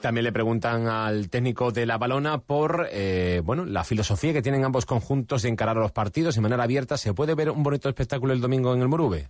[0.00, 4.64] También le preguntan al técnico de la balona por eh, bueno la filosofía que tienen
[4.64, 6.96] ambos conjuntos de encarar los partidos de manera abierta.
[6.96, 9.28] ¿Se puede ver un bonito espectáculo el domingo en el Morube?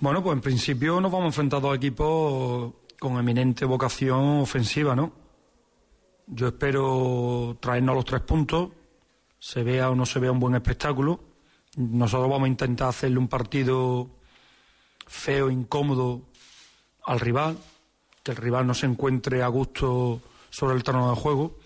[0.00, 4.96] Bueno, pues en principio nos vamos a enfrentar a dos equipos con eminente vocación ofensiva,
[4.96, 5.12] ¿no?
[6.26, 8.70] Yo espero traernos los tres puntos,
[9.38, 11.20] se vea o no se vea un buen espectáculo.
[11.76, 14.08] Nosotros vamos a intentar hacerle un partido
[15.10, 16.22] feo, incómodo
[17.04, 17.58] al rival,
[18.22, 21.58] que el rival no se encuentre a gusto sobre el terreno de juego,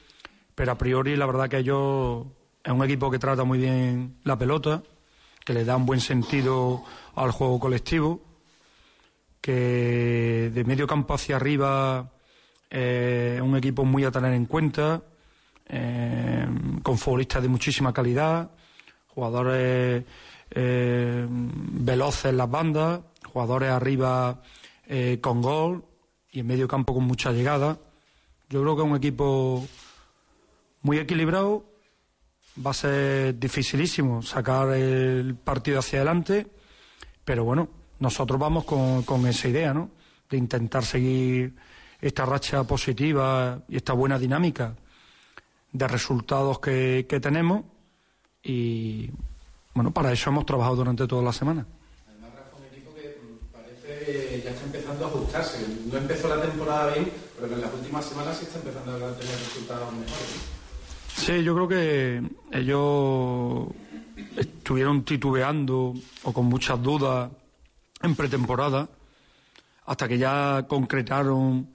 [0.54, 2.24] pero a priori la verdad que ellos
[2.64, 4.83] es un equipo que trata muy bien la pelota,
[5.44, 6.83] que le da un buen sentido
[7.14, 8.22] al juego colectivo,
[9.42, 12.12] que de medio campo hacia arriba
[12.70, 15.02] es un equipo muy a tener en cuenta,
[16.83, 18.50] con futbolistas de muchísima calidad,
[19.09, 20.04] jugadores
[20.50, 23.00] veloces en las bandas,
[23.35, 24.40] jugadores arriba
[25.20, 25.85] con gol
[26.31, 27.79] y en medio campo con mucha llegada.
[28.49, 29.66] Yo creo que es un equipo
[30.83, 31.64] muy equilibrado.
[32.64, 36.47] Va a ser dificilísimo sacar el partido hacia adelante,
[37.25, 37.68] pero bueno,
[37.99, 39.90] nosotros vamos con, esa idea, ¿no?
[40.31, 41.57] De intentar seguir
[42.01, 44.77] esta racha positiva y esta buena dinámica
[45.73, 47.64] de resultados que, que tenemos
[48.42, 49.11] y
[49.75, 51.66] bueno, para eso hemos trabajado durante toda la semana.
[52.07, 53.18] Además, Rafa, un equipo que
[54.45, 55.67] ya está empezando a ajustarse.
[55.90, 59.38] No empezó la temporada bien, pero en las últimas semanas sí está empezando a tener
[59.38, 60.55] resultados mejores.
[61.17, 63.69] Sí, yo creo que ellos
[64.37, 67.31] estuvieron titubeando o con muchas dudas
[68.03, 68.88] en pretemporada
[69.87, 71.69] hasta que ya concretaron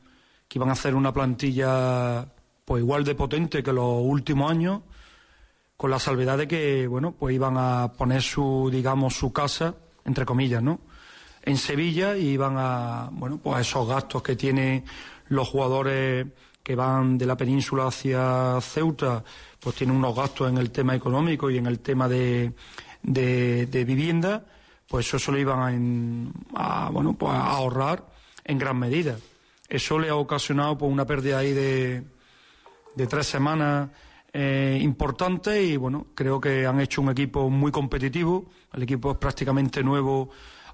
[0.48, 2.26] que iban a hacer una plantilla
[2.66, 4.82] pues igual de potente que los últimos años
[5.78, 10.26] con la salvedad de que bueno pues iban a poner su digamos su casa entre
[10.26, 10.80] comillas no
[11.44, 14.84] en Sevilla y iban a bueno pues esos gastos que tienen
[15.30, 16.28] los jugadores
[16.64, 19.24] que van de la península hacia Ceuta,
[19.60, 22.54] pues tienen unos gastos en el tema económico y en el tema de,
[23.02, 24.46] de, vivienda,
[24.88, 28.06] pues eso le iban a, bueno, pues a ahorrar
[28.44, 29.18] en gran medida.
[29.68, 32.04] Eso le ha ocasionado pues, una pérdida ahí de,
[32.96, 33.90] de tres semanas
[34.32, 38.46] eh, importante y bueno, creo que han hecho un equipo muy competitivo.
[38.74, 40.30] El equipo es prácticamente nuevo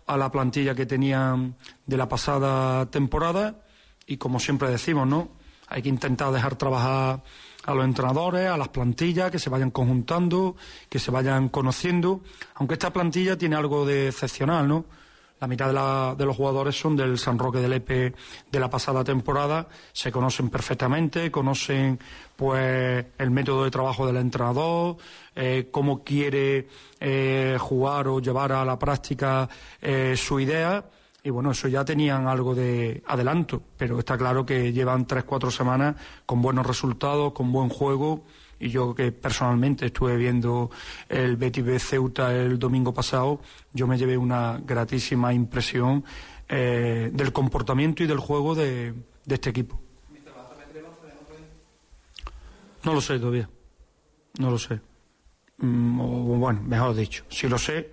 [0.08, 3.62] a la plantilla que tenían de la pasada temporada
[4.06, 5.30] y como siempre decimos, ¿no?
[5.68, 7.24] Hay que intentar dejar trabajar
[7.65, 10.56] a los entrenadores, a las plantillas, que se vayan conjuntando,
[10.89, 12.22] que se vayan conociendo,
[12.54, 14.86] aunque esta plantilla tiene algo de excepcional, ¿no?
[15.45, 18.15] La mitad de, de, los jugadores son del San Roque del Epe
[18.51, 21.99] de la pasada temporada, se conocen perfectamente, conocen
[22.36, 24.97] pues el método de trabajo del entrenador,
[25.36, 26.67] eh, cómo quiere
[26.99, 29.47] eh, jugar o llevar a la práctica
[29.79, 30.84] eh, su idea.
[31.23, 35.51] Y bueno, eso ya tenían algo de adelanto, pero está claro que llevan tres, cuatro
[35.51, 38.23] semanas con buenos resultados, con buen juego,
[38.65, 40.71] y yo que personalmente estuve viendo
[41.08, 43.39] el Betis Ceuta el domingo pasado,
[43.73, 46.04] yo me llevé una gratísima impresión
[46.49, 48.93] eh, del comportamiento y del juego de,
[49.28, 49.80] este equipo.
[52.84, 53.47] No lo sé todavía,
[54.39, 54.80] no lo sé.
[55.58, 57.91] Mm, bueno, mejor dicho, si lo sé,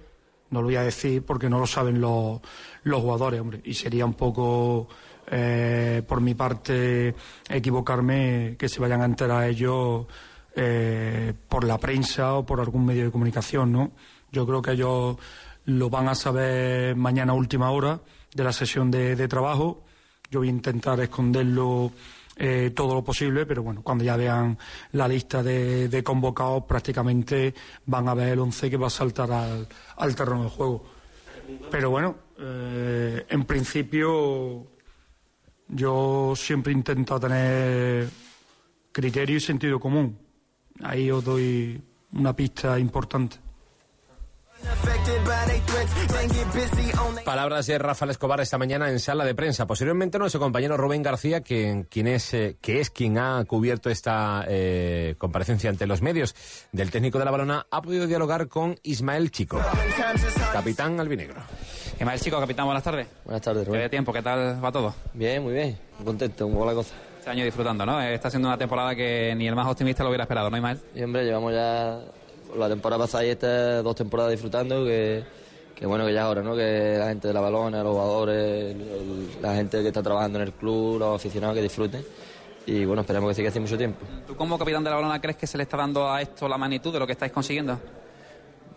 [0.51, 2.41] no lo voy a decir porque no lo saben los,
[2.85, 3.61] los jugadores, hombre.
[3.65, 4.89] Y sería un poco,
[5.31, 7.15] eh, por mi parte,
[7.49, 10.07] equivocarme que se vayan a enterar ellos
[10.55, 13.93] eh, por la prensa o por algún medio de comunicación, ¿no?
[14.31, 15.17] Yo creo que ellos
[15.65, 18.01] lo van a saber mañana última hora
[18.35, 19.85] de la sesión de, trabajo.
[20.31, 21.93] Yo voy a intentar esconderlo
[22.37, 24.59] eh, todo lo posible, pero bueno, cuando ya vean
[24.93, 27.55] la lista de, convocados, prácticamente
[27.87, 30.85] van a ver el once que va a saltar al, terreno de juego.
[31.71, 34.67] Pero bueno, eh, en principio
[35.69, 38.09] yo siempre intento tener
[38.93, 40.32] criterio y sentido común.
[40.83, 41.83] Ahí os doy
[42.13, 43.37] una pista importante.
[47.25, 49.67] Palabras de Rafael Escobar esta mañana en sala de prensa.
[49.67, 54.45] Posteriormente nuestro compañero Rubén García, quien, quien es, eh, que es quien ha cubierto esta
[54.49, 56.35] eh, comparecencia ante los medios
[56.73, 59.61] del técnico de la balona, ha podido dialogar con Ismael Chico,
[60.53, 61.43] capitán albinegro.
[61.99, 63.09] Ismael Chico, capitán, buenas tardes.
[63.25, 63.83] Buenas tardes, Rubén.
[63.83, 64.13] ¿Qué tiempo?
[64.13, 64.95] ¿Qué tal va todo?
[65.15, 65.79] Bien, muy bien.
[66.05, 66.95] Contento, muy buena cosa.
[67.23, 68.03] Este año disfrutando, ¿no?
[68.03, 70.81] Está siendo una temporada que ni el más optimista lo hubiera esperado, ¿no, Ismael?
[70.93, 72.01] Y hombre, llevamos ya
[72.57, 75.23] la temporada pasada y esta dos temporadas disfrutando que,
[75.73, 76.57] que bueno que ya ahora, ¿no?
[76.57, 78.77] Que la gente de la balona, los jugadores,
[79.41, 82.05] la gente que está trabajando en el club, los aficionados que disfruten.
[82.67, 84.05] Y bueno, esperemos que siga así mucho tiempo.
[84.27, 86.59] ¿Tú como capitán de la balona crees que se le está dando a esto la
[86.59, 87.79] magnitud de lo que estáis consiguiendo?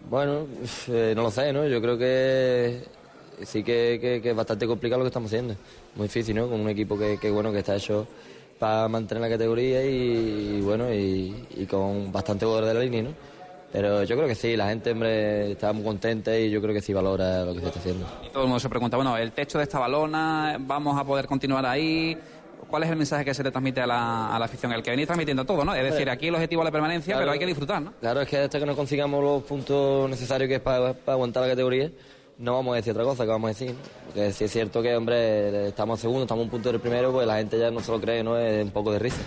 [0.08, 0.46] Bueno,
[0.90, 1.66] eh, no lo sé, ¿no?
[1.66, 2.84] Yo creo que
[3.42, 5.56] sí que, es bastante complicado lo que estamos haciendo.
[5.96, 6.48] Muy difícil, ¿no?
[6.48, 8.06] Con un equipo que, que bueno, que está hecho
[8.60, 13.10] para mantener la categoría y, bueno, y, y, con bastante poder de la línea, ¿no?
[13.72, 16.82] Pero yo creo que sí, la gente hombre, está muy contenta y yo creo que
[16.82, 18.06] sí valora lo que se está haciendo.
[18.26, 21.26] Y todo el mundo se pregunta, bueno, el techo de esta balona, ¿vamos a poder
[21.28, 22.18] continuar ahí?
[22.70, 24.72] ¿Cuál es el mensaje que se le transmite a la, a la afición?
[24.72, 25.76] El que venís transmitiendo todo, ¿no?
[25.76, 27.94] Es decir, aquí el objetivo es la permanencia, pero hay que disfrutar, ¿no?
[28.00, 31.50] Claro, es que hasta que no consigamos los puntos necesarios que es para, aguantar la
[31.50, 31.92] categoría,
[32.38, 33.76] no vamos a decir otra cosa que vamos a decir.
[34.06, 37.38] Porque si es cierto que, hombre, estamos segundo, estamos un punto del primero, pues la
[37.38, 38.38] gente ya no se lo cree, ¿no?
[38.38, 39.22] Es un poco de risa.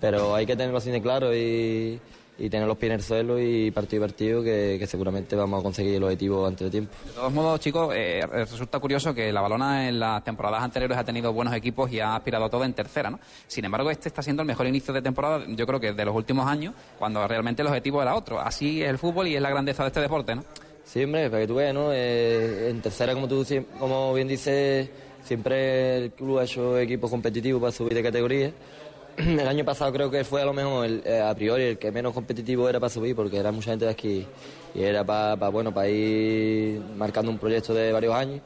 [0.00, 2.00] Pero hay que tenerlo así de claro y
[2.48, 5.96] tener los pies en el suelo y partido y partido que, seguramente vamos a conseguir
[5.96, 6.92] el objetivo antes de tiempo.
[7.04, 11.04] De todos modos, chicos, eh, resulta curioso que la balona en las temporadas anteriores ha
[11.04, 13.20] tenido buenos equipos y ha aspirado todo en tercera, ¿no?
[13.46, 16.16] Sin embargo, este está siendo el mejor inicio de temporada, yo creo que de los
[16.16, 18.40] últimos años, cuando realmente el objetivo era otro.
[18.40, 20.44] Así es el fútbol y es la grandeza de este deporte, ¿no?
[20.92, 21.92] Sí, hombre, para que tú veas, ¿no?
[21.92, 23.46] Eh, en tercera, como tú
[23.78, 24.88] como bien dices,
[25.22, 28.52] siempre el club ha hecho equipos competitivos para subir de categoría.
[29.16, 31.92] El año pasado creo que fue a lo mejor el, eh, a priori el que
[31.92, 34.26] menos competitivo era para subir porque era mucha gente de aquí
[34.74, 38.40] y era para, bueno para ir marcando un proyecto de varios años.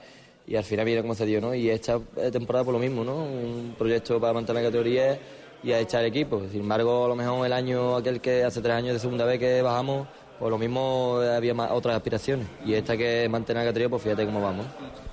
[0.46, 1.98] Y al final viene como se dio no y esta
[2.30, 5.18] temporada por lo mismo no un proyecto para mantener la categoría
[5.62, 6.42] y a echar equipo.
[6.52, 9.38] Sin embargo a lo mejor el año aquel que hace tres años de segunda vez
[9.38, 10.06] que bajamos
[10.44, 12.46] pues lo mismo había otras aspiraciones.
[12.66, 14.66] Y esta que mantener la categoría, pues fíjate cómo vamos.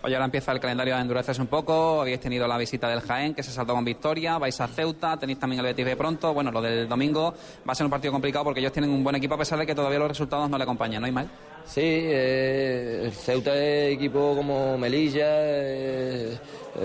[0.04, 2.02] Oye, ahora empieza el calendario de endurecerse un poco.
[2.02, 4.38] Habéis tenido la visita del Jaén, que se saltó con victoria.
[4.38, 6.34] Vais a Ceuta, tenéis también el Betis de pronto.
[6.34, 7.34] Bueno, lo del domingo
[7.65, 9.65] va a ser un partido complicado porque ellos tienen un buen equipo a pesar de
[9.65, 11.30] que todavía los resultados no le acompañan, ¿no, Ismael?
[11.63, 16.38] Sí, eh, Ceuta es equipo como Melilla, eh,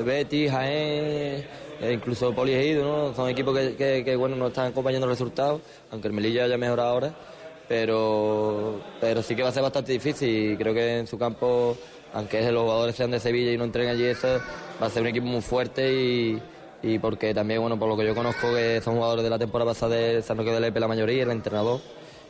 [0.04, 1.44] Betis, Jaén,
[1.80, 3.12] eh, incluso Poli ¿no?
[3.12, 6.90] Son equipos que, que, bueno, no están acompañando los resultados, aunque el Melilla haya mejorado
[6.90, 7.12] ahora
[7.68, 11.76] pero, pero sí que va a ser bastante difícil y creo que en su campo,
[12.12, 14.40] aunque los jugadores sean de Sevilla y no entren allí, eso
[14.81, 16.40] va a ser un equipo muy fuerte y,
[16.83, 19.72] y porque también, bueno, por lo que yo conozco, que son jugadores de la temporada
[19.72, 21.81] pasada de San Roque de Lepe la mayoría, el entrenador,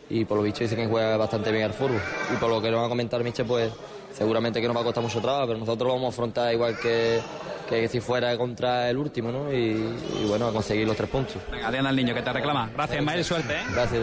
[0.09, 2.01] y por lo visto dicen que juega bastante bien al fútbol.
[2.33, 3.71] Y por lo que nos va a comentar Miche, pues
[4.17, 6.79] seguramente que nos va a costar mucho trabajo, pero nosotros lo vamos a afrontar igual
[6.79, 7.21] que,
[7.69, 9.53] que si fuera contra el último, ¿no?
[9.53, 9.95] Y,
[10.27, 11.37] bueno, a conseguir los tres puntos.
[11.51, 12.71] Venga, Adriana al niño que te reclama.
[12.75, 13.65] Gracias, Ismael, suerte, ¿eh?
[13.73, 14.03] Gracias.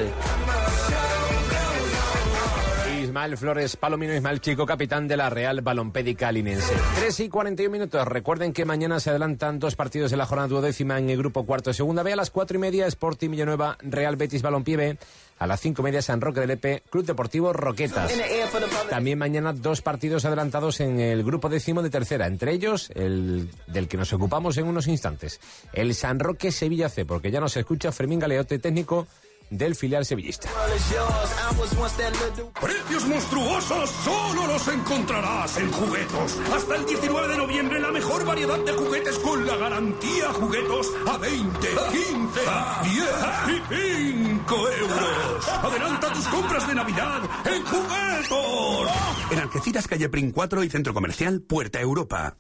[3.04, 6.74] Ismael Flores Palomino, Ismael Chico, capitán de la Real Balompédica Linense.
[6.96, 8.08] 3 y 41 minutos.
[8.08, 11.70] Recuerden que mañana se adelantan dos partidos de la jornada duodécima en el grupo cuarto
[11.70, 12.14] de segunda B.
[12.14, 14.98] A las cuatro y media, Sporting Villanueva, Real Betis Balompié B.
[15.40, 18.12] A las cinco y media, San Roque de Lepe, Club Deportivo Roquetas.
[18.90, 22.28] También mañana dos partidos adelantados en el grupo décimo de tercera.
[22.28, 25.42] Entre ellos, el del que nos ocupamos en unos instantes.
[25.74, 29.08] El San Roque Sevilla C, porque ya nos escucha Fermín Galeote, técnico
[29.50, 30.50] del filial sevillista.
[32.62, 36.40] Precios monstruosos solo los encontrarás en Juguetos.
[36.54, 41.18] Hasta el 19 de noviembre la mejor variedad de juguetes con la garantía Juguetos a
[41.18, 42.40] 20, 15,
[42.84, 43.10] 10
[43.48, 45.48] y 5 euros.
[45.48, 48.92] Adelanta tus compras de Navidad en Juguetos.
[49.32, 52.38] En Algeciras, calle Prin 4 y Centro Comercial Puerta Europa.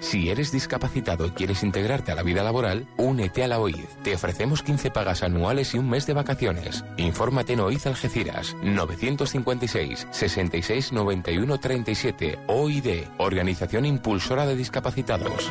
[0.00, 3.84] Si eres discapacitado y quieres integrarte a la vida laboral, únete a la OID.
[4.02, 6.84] Te ofrecemos 15 pagas anuales y un mes de vacaciones.
[6.96, 15.50] Infórmate en OID Algeciras 956 66 91 37 OID, Organización Impulsora de Discapacitados.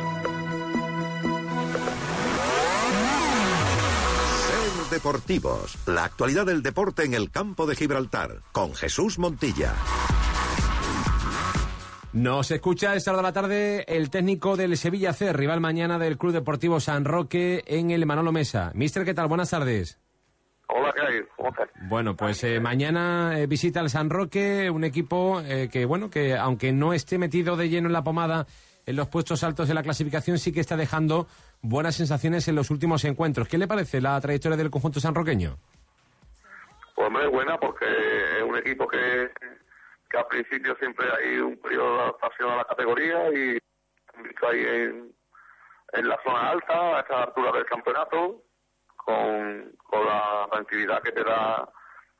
[4.46, 9.74] Ser Deportivos, la actualidad del deporte en el campo de Gibraltar, con Jesús Montilla.
[12.14, 16.16] Nos escucha esta hora de la tarde el técnico del Sevilla C, rival mañana del
[16.16, 18.72] Club Deportivo San Roque en el Manolo Mesa.
[18.74, 19.28] Mister, ¿qué tal?
[19.28, 20.00] Buenas tardes.
[20.68, 21.20] Hola, ¿qué hay?
[21.36, 21.68] ¿Cómo estás?
[21.82, 26.34] Bueno, pues eh, mañana eh, visita el San Roque, un equipo eh, que, bueno, que
[26.34, 28.46] aunque no esté metido de lleno en la pomada
[28.86, 31.28] en los puestos altos de la clasificación, sí que está dejando
[31.60, 33.48] buenas sensaciones en los últimos encuentros.
[33.48, 35.58] ¿Qué le parece la trayectoria del conjunto sanroqueño?
[36.94, 38.98] Pues muy buena porque es un equipo que
[40.10, 43.58] que al principio siempre hay un periodo de adaptación a la categoría y
[44.22, 45.12] visto ahí en,
[45.92, 48.42] en la zona alta, a esta altura del campeonato,
[48.96, 51.68] con, con la tranquilidad que te da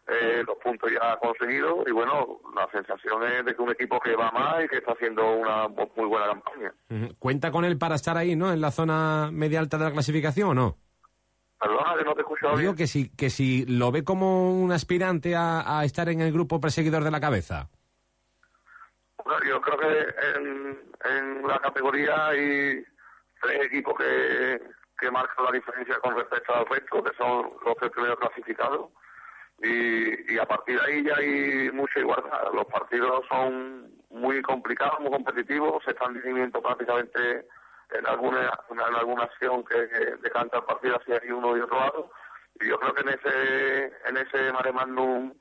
[0.07, 4.16] eh, los puntos ya conseguidos y bueno, la sensación es de que un equipo que
[4.16, 6.72] va más y que está haciendo una muy buena campaña.
[7.18, 8.53] ¿Cuenta con él para estar ahí, no?
[8.53, 10.77] En la zona media alta de la clasificación o no?
[11.61, 14.70] Perdona, que no te he escuchado Digo que si, que si lo ve como un
[14.72, 17.68] aspirante a, a estar en el grupo perseguidor de la cabeza
[19.47, 22.85] yo creo que en, la categoría hay
[23.41, 24.61] tres equipos que,
[24.99, 28.91] que marcan la diferencia con respecto al resto, que son los tres primeros clasificados.
[29.61, 32.53] Y, y a partir de ahí ya hay mucha igualdad.
[32.53, 37.47] Los partidos son muy complicados, muy competitivos, se están dividiendo prácticamente
[37.91, 39.77] en alguna, en alguna acción que,
[40.23, 42.11] decanta el partido hacia uno y otro lado.
[42.61, 45.33] Y yo creo que en ese, en ese mare magnum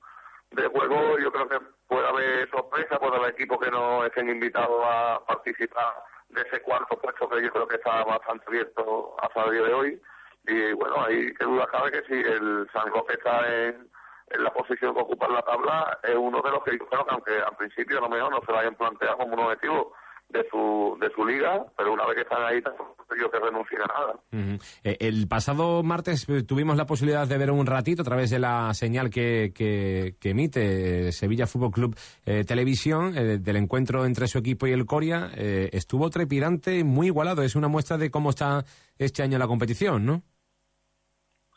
[0.51, 4.83] de juego yo creo que puede haber sorpresa, puede haber equipos que no estén invitados
[4.85, 5.93] a participar
[6.29, 9.73] de ese cuarto puesto que yo creo que está bastante abierto hasta el día de
[9.73, 10.01] hoy.
[10.47, 13.89] Y bueno, ahí que duda cabe que si el San Roque está en,
[14.29, 17.05] en la posición que ocupa en la tabla, es uno de los que yo creo
[17.05, 19.93] que aunque al principio a lo mejor no se lo hayan planteado como un objetivo,
[20.29, 23.81] de su de su liga, pero una vez que están ahí, tampoco yo que renuncien
[23.81, 24.19] a nada.
[24.83, 28.39] Eh, el pasado martes eh, tuvimos la posibilidad de ver un ratito a través de
[28.39, 34.05] la señal que, que- que emite eh, Sevilla Fútbol Club eh, Televisión eh, del encuentro
[34.05, 35.31] entre su equipo y el Coria.
[35.35, 37.41] Estuvo trepidante, muy igualado.
[37.41, 38.63] Es una muestra de cómo está
[38.97, 40.21] este año la competición, ¿no?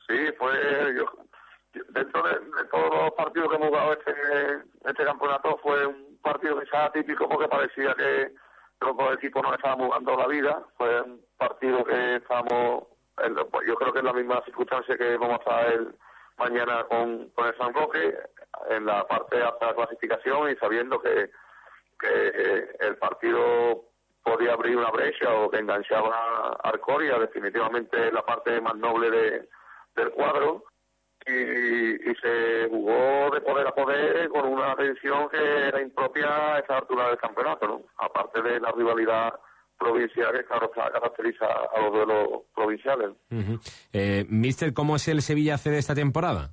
[0.06, 0.52] Sí, fue
[0.96, 1.04] yo,
[1.74, 4.12] yo- dentro de, de todos los partidos que hemos jugado este,
[4.88, 8.32] este campeonato fue un partido quizás atípico porque parecía que
[8.80, 10.62] los dos equipos no estaban jugando la vida.
[10.76, 12.84] Fue un partido que estábamos,
[13.18, 15.94] en yo creo que es la misma circunstancia que vamos a estar el-
[16.38, 18.16] mañana con, con el San Roque,
[18.70, 21.30] en la parte de la clasificación y sabiendo que,
[21.98, 23.84] que eh, el partido
[24.22, 29.48] podía abrir una brecha o que enganchaba al Coria, definitivamente la parte más noble de,
[29.96, 30.64] del cuadro
[31.26, 36.58] y, y se jugó de poder a poder con una tensión que era impropia a
[36.58, 37.82] esta altura del campeonato, ¿no?
[37.98, 39.34] Aparte de la rivalidad
[39.78, 43.10] provincial que claro caracteriza a los duelos provinciales.
[43.30, 43.58] Ujú.
[43.92, 46.50] Eh, Mister, ¿cómo es el Sevilla C de esta temporada?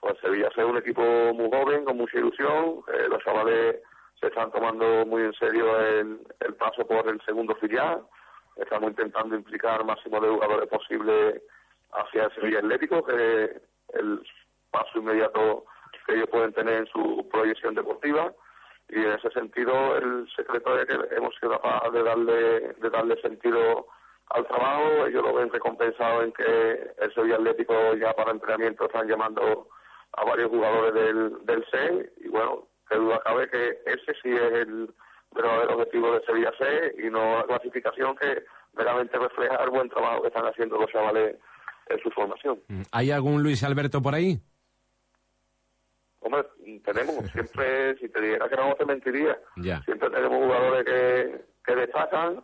[0.00, 3.76] Pues Sevilla es un equipo muy joven, con mucha ilusión, eh, los chavales
[4.20, 8.02] se están tomando muy en serio el, el paso por el segundo filial,
[8.56, 11.42] estamos intentando implicar al máximo de jugadores posible
[11.92, 13.50] hacia Sevilla Atlético, que es
[13.94, 14.22] el
[14.70, 15.64] paso inmediato
[16.06, 18.32] que ellos pueden tener en su proyección deportiva.
[18.88, 23.20] Y en ese sentido el secreto es que hemos sido capaces de darle de darle
[23.20, 23.86] sentido
[24.28, 25.06] al trabajo.
[25.06, 29.68] Ellos lo ven recompensado en que el Sevilla Atlético ya para entrenamiento están llamando
[30.12, 32.12] a varios jugadores del, del C.
[32.18, 34.94] Y bueno qué duda cabe que ese sí es el
[35.34, 40.22] verdadero objetivo de Sevilla C y no la clasificación que meramente refleja el buen trabajo
[40.22, 41.36] que están haciendo los chavales
[41.88, 42.60] en su formación.
[42.68, 44.38] Mm, ¿Hay algún Luis Alberto por ahí?
[46.20, 46.44] Hombre,
[46.84, 49.80] tenemos, siempre, si te dijera que no te mentiría, Ya.
[49.82, 52.42] siempre tenemos jugadores que, que destacan,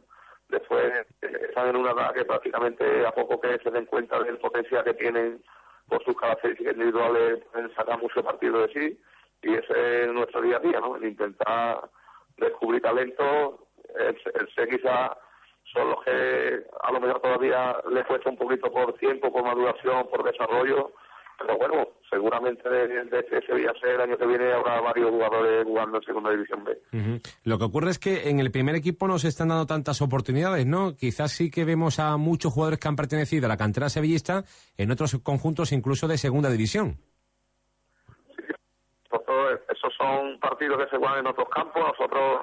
[0.48, 0.84] después
[1.22, 4.84] eh, están en una edad que prácticamente a poco que se den cuenta del potencial
[4.84, 5.42] que tienen
[5.88, 9.00] por sus características individuales, pueden sacar mucho partido de sí,
[9.42, 10.96] y ese es nuestro día a día, ¿no?
[10.96, 11.90] El intentar
[12.36, 13.66] descubrir talento,
[13.98, 15.16] el, el ser quizá
[15.72, 20.06] son los que a lo mejor todavía les cuesta un poquito por tiempo, por maduración,
[20.10, 20.92] por desarrollo,
[21.38, 25.64] pero bueno, seguramente de, de este Sevilla C el año que viene habrá varios jugadores
[25.64, 26.78] jugando en Segunda División B.
[26.92, 27.20] Ujú.
[27.44, 30.66] Lo que ocurre es que en el primer equipo no se están dando tantas oportunidades,
[30.66, 30.94] ¿no?
[30.94, 34.44] Quizás sí que vemos a muchos jugadores que han pertenecido a la cantera sevillista
[34.76, 36.98] en otros conjuntos incluso de segunda división.
[39.10, 42.42] Nosotros, esos son partidos que se juegan en otros campos, nosotros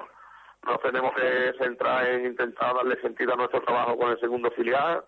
[0.66, 5.02] nos tenemos que centrar en intentar darle sentido a nuestro trabajo con el segundo filial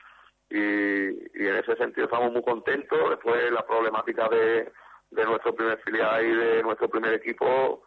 [0.50, 2.98] y, y en ese sentido estamos muy contentos.
[3.10, 4.72] Después la problemática de,
[5.10, 7.82] de nuestro primer filial y de nuestro primer equipo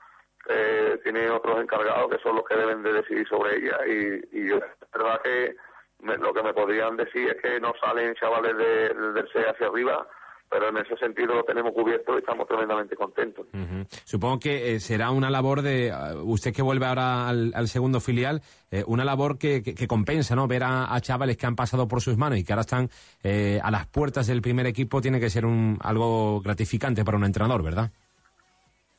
[0.48, 4.48] eh, tiene otros encargados que son los que deben de decidir sobre ella y, y
[4.50, 5.56] yo, es verdad que
[6.02, 9.68] me- lo que me podrían decir es que no salen chavales de- del C hacia
[9.68, 10.08] arriba,
[10.50, 13.46] pero en ese sentido lo tenemos cubierto y estamos tremendamente contentos.
[13.54, 13.86] Ujú.
[14.06, 18.00] Supongo que eh, será una labor de, ah, usted que vuelve ahora al, al segundo
[18.00, 18.42] filial,
[18.72, 20.48] eh, una labor que, que- que compensa, ¿no?
[20.48, 22.90] Ver a, a chavales que han pasado por sus manos y que ahora están
[23.24, 27.26] eh, a las puertas del primer equipo tiene que ser un, algo gratificante para un
[27.26, 27.92] entrenador, ¿verdad?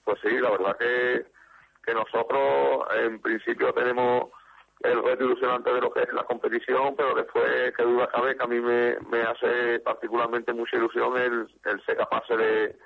[0.05, 1.27] Pues sí, la verdad que,
[1.85, 4.31] que nosotros en principio tenemos
[4.83, 8.45] el reto ilusionante de lo que es la competición, pero después, que duda cabe, que
[8.45, 12.77] a mí me, me hace particularmente mucha ilusión el, el ser capaz de,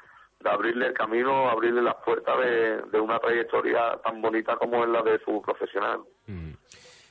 [0.40, 4.90] de abrirle el camino, abrirle las puertas de, de una trayectoria tan bonita como es
[4.90, 6.00] la de su profesional.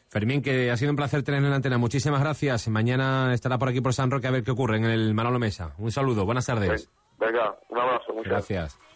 [0.10, 1.78] Fermín, que ha sido un placer tener en la antena.
[1.78, 2.68] Muchísimas gracias.
[2.68, 5.76] Mañana estará por aquí por San Roque a ver qué ocurre en el Manolo Mesa.
[5.78, 6.90] Un saludo, buenas tardes.
[7.20, 8.89] Venga, un abrazo, muchas Gracias.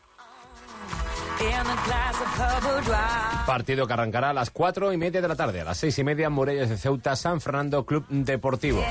[3.45, 5.61] Partido que arrancará a las cuatro y media de la tarde.
[5.61, 8.83] A las seis y media, Morellas de Ceuta, San Fernando Club Deportivo.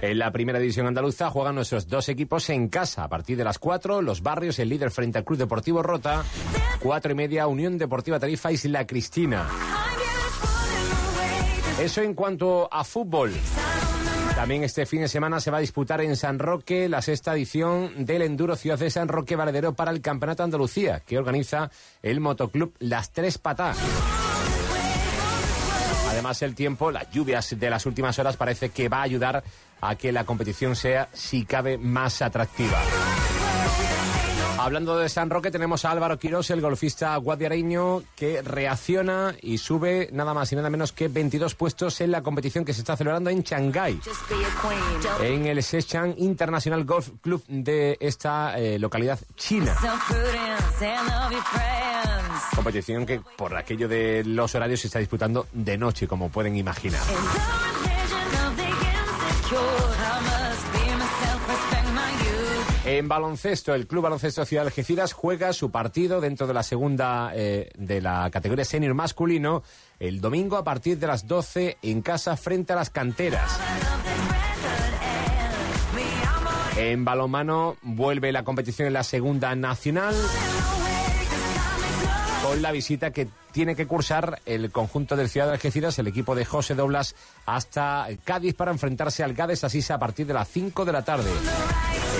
[0.00, 3.04] En la primera división andaluza juegan nuestros dos equipos en casa.
[3.04, 6.24] A partir de las cuatro, los barrios, el líder frente al Club Deportivo Rota.
[6.80, 9.46] Cuatro y media, Unión Deportiva Tarifa, Isla Cristina.
[11.80, 13.32] Eso en cuanto a fútbol.
[14.42, 18.04] También este fin de semana se va a disputar en San Roque la sexta edición
[18.04, 21.70] del Enduro Ciudad de San Roque Valedero para el Campeonato Andalucía, que organiza
[22.02, 23.78] el Motoclub Las Tres Patás.
[26.10, 29.44] Además, el tiempo, las lluvias de las últimas horas parece que va a ayudar
[29.80, 32.82] a que la competición sea, si cabe, más atractiva.
[34.62, 40.08] Hablando de San Roque, tenemos a Álvaro Quirós, el golfista guadiareño, que reacciona y sube
[40.12, 43.28] nada más y nada menos que 22 puestos en la competición que se está celebrando
[43.28, 43.98] en Shanghái,
[45.20, 49.76] en el Sechang International Golf Club de esta eh, localidad china.
[52.54, 57.02] Competición que por aquello de los horarios se está disputando de noche, como pueden imaginar.
[62.92, 67.70] En baloncesto, el Club Baloncesto Ciudad Algeciras juega su partido dentro de la segunda eh,
[67.78, 69.62] de la categoría senior masculino
[69.98, 73.58] el domingo a partir de las 12 en casa frente a las canteras.
[76.76, 80.14] En balonmano vuelve la competición en la segunda nacional
[82.42, 86.34] con la visita que tiene que cursar el conjunto del Ciudad de Algeciras, el equipo
[86.34, 87.14] de José Doblas,
[87.46, 91.30] hasta Cádiz para enfrentarse al Gades Asisa a partir de las 5 de la tarde.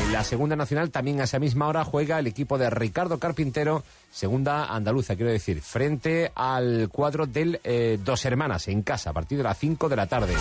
[0.05, 3.83] En la segunda nacional también a esa misma hora juega el equipo de Ricardo Carpintero,
[4.11, 9.39] segunda andaluza, quiero decir, frente al cuadro del eh, Dos Hermanas en casa a partir
[9.39, 10.35] de las 5 de la tarde.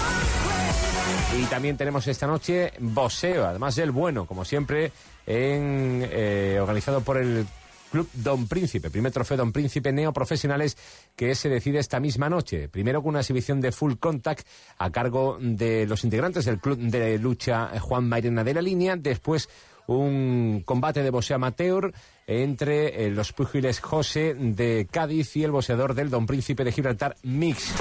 [1.40, 4.92] Y también tenemos esta noche boxeo, además del bueno, como siempre,
[5.26, 7.46] en, eh, organizado por el
[7.92, 10.78] Club Don Príncipe, primer trofeo Don Príncipe Neoprofesionales
[11.16, 12.70] que se decide esta misma noche.
[12.70, 17.20] Primero con una exhibición de full contact a cargo de los integrantes del Club de
[17.20, 19.50] Lucha Juan Mairena de la Línea, después
[19.88, 21.94] un combate de boxeo amateur
[22.28, 27.18] entre eh, los púgiles José de Cádiz y el boxeador del Don Príncipe de Gibraltar
[27.24, 27.74] Mix.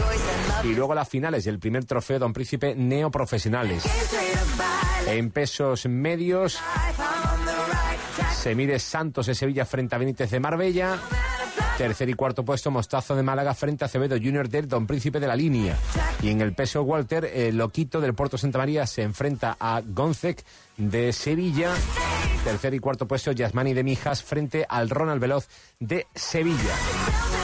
[0.64, 3.84] Y luego las finales del primer trofeo Don Príncipe Neoprofesionales.
[5.06, 6.58] En pesos medios
[8.34, 10.98] se mide Santos de Sevilla frente a Benítez de Marbella.
[11.76, 15.26] Tercer y cuarto puesto, Mostazo de Málaga frente a Acevedo Junior del Don Príncipe de
[15.26, 15.76] la Línea.
[16.22, 20.44] Y en el peso Walter, el Loquito del Puerto Santa María se enfrenta a Gonzec
[20.76, 21.72] de Sevilla.
[22.44, 25.48] Tercer y cuarto puesto, Yasmani de Mijas frente al Ronald Veloz
[25.78, 27.39] de Sevilla.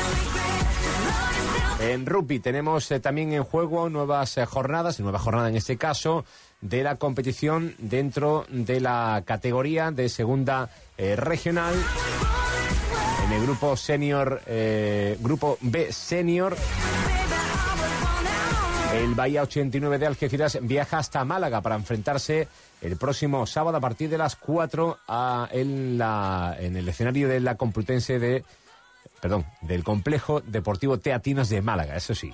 [1.86, 6.24] En rugby tenemos eh, también en juego nuevas eh, jornadas, nueva jornada en este caso,
[6.60, 10.68] de la competición dentro de la categoría de segunda
[10.98, 11.74] eh, regional.
[13.24, 16.56] En el grupo senior, eh, grupo B senior.
[18.92, 22.48] El Bahía 89 de Algeciras viaja hasta Málaga para enfrentarse
[22.80, 27.40] el próximo sábado a partir de las 4 a, en, la, en el escenario de
[27.40, 28.44] la Complutense de,
[29.20, 32.32] perdón, del complejo deportivo Teatinos de Málaga, eso sí.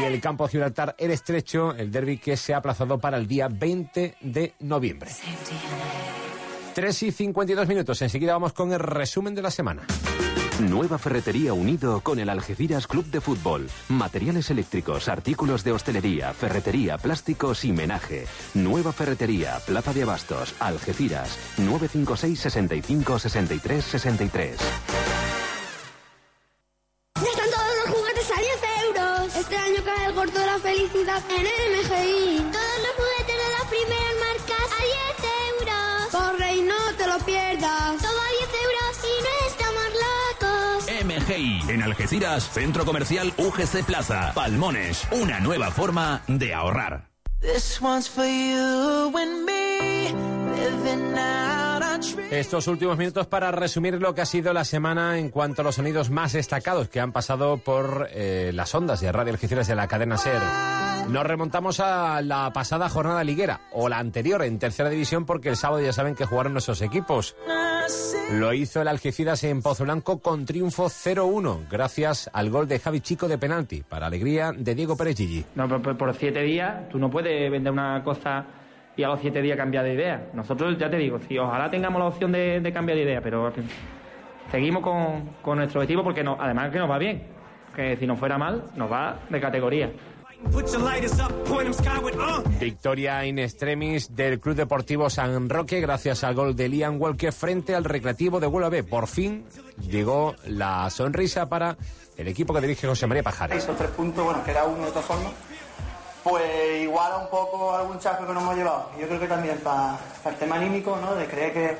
[0.00, 3.28] Y el campo de Gibraltar, el estrecho, el derby que se ha aplazado para el
[3.28, 5.10] día 20 de noviembre.
[6.74, 8.02] 3 y 52 minutos.
[8.02, 9.86] Enseguida vamos con el resumen de la semana.
[10.60, 13.68] Nueva Ferretería Unido con el Algeciras Club de Fútbol.
[13.88, 18.26] Materiales eléctricos, artículos de hostelería, ferretería, plásticos y menaje.
[18.54, 21.38] Nueva Ferretería, Plaza de Abastos, Algeciras.
[21.58, 24.56] 956 65 63 63.
[29.36, 32.38] Este año cae el gordo de la felicidad en MGI.
[32.52, 36.08] Todos los juguetes de las primeras marcas a 10 euros.
[36.12, 38.02] Corre y no te lo pierdas.
[38.02, 40.86] Todo a 10 euros y no estamos locos.
[41.04, 47.08] MGI, en Algeciras, Centro Comercial UGC Plaza, Palmones, una nueva forma de ahorrar.
[47.40, 49.63] This one's for you and me,
[52.36, 55.76] Estos últimos minutos para resumir lo que ha sido la semana en cuanto a los
[55.76, 59.86] sonidos más destacados que han pasado por eh, las ondas de Radio Algeciras de la
[59.86, 60.40] cadena SER.
[61.08, 65.56] Nos remontamos a la pasada jornada liguera, o la anterior en tercera división, porque el
[65.56, 67.36] sábado ya saben que jugaron nuestros equipos.
[68.32, 73.00] Lo hizo el Algeciras en Pozo Blanco con triunfo 0-1, gracias al gol de Javi
[73.00, 75.18] Chico de penalti, para alegría de Diego Pérez.
[75.54, 78.44] No, por- por siete días tú no puedes vender una cosa
[78.96, 80.28] y a los siete días cambiar de idea.
[80.32, 83.52] Nosotros, ya te digo, si ojalá tengamos la opción de, de cambiar de idea, pero
[84.50, 87.22] seguimos con, con nuestro objetivo porque no, además que nos va bien.
[87.74, 89.90] Que si nos fuera mal, nos va de categoría.
[90.44, 90.60] 'em uh.
[92.60, 97.74] Victoria in extremis del Club Deportivo San Roque gracias al gol de Liam Walker frente
[97.74, 98.84] al Recreativo de Huelva B.
[98.84, 99.44] Por fin
[99.88, 101.78] llegó la sonrisa para
[102.16, 103.64] el equipo que dirige José María Pajares.
[103.64, 105.32] Esos tres puntos, bueno, que era uno de todas formas,
[106.24, 108.90] pues iguala un poco algún chasco que nos hemos llevado.
[108.98, 111.14] Yo creo que también para, el tema anímico, ¿no?
[111.14, 111.76] De creer que,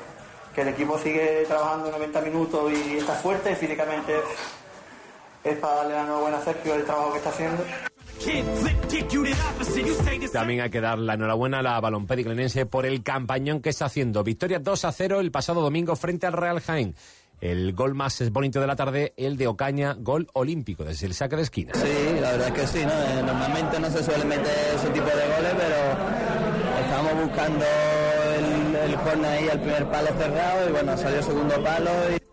[0.53, 4.13] que el equipo sigue trabajando 90 minutos y está fuerte, físicamente
[5.43, 7.63] es para darle la enhorabuena a Sergio el trabajo que está haciendo.
[10.31, 12.31] También hay que dar la enhorabuena a la balompédica
[12.69, 14.23] por el campañón que está haciendo.
[14.23, 16.95] Victoria 2 a 0 el pasado domingo frente al Real Jaén.
[17.41, 21.35] El gol más bonito de la tarde, el de Ocaña, gol olímpico desde el saque
[21.35, 21.73] de esquina.
[21.75, 22.91] Sí, la verdad es que sí, ¿no?
[22.91, 27.65] Eh, Normalmente no se suele meter ese tipo de goles, pero estamos buscando
[28.37, 32.25] el, el corner ahí al primer palo cerrado y bueno, salió el segundo palo y...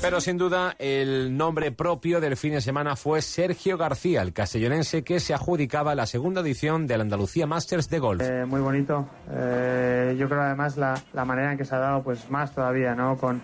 [0.00, 5.02] Pero sin duda, el nombre propio del fin de semana fue Sergio García, el castellonense
[5.02, 8.22] que se adjudicaba la segunda edición del Andalucía Masters de Golf.
[8.22, 9.08] Eh, muy bonito.
[9.30, 12.94] Eh, yo creo además la, la manera en que se ha dado, pues más todavía,
[12.94, 13.16] ¿no?
[13.16, 13.42] Con,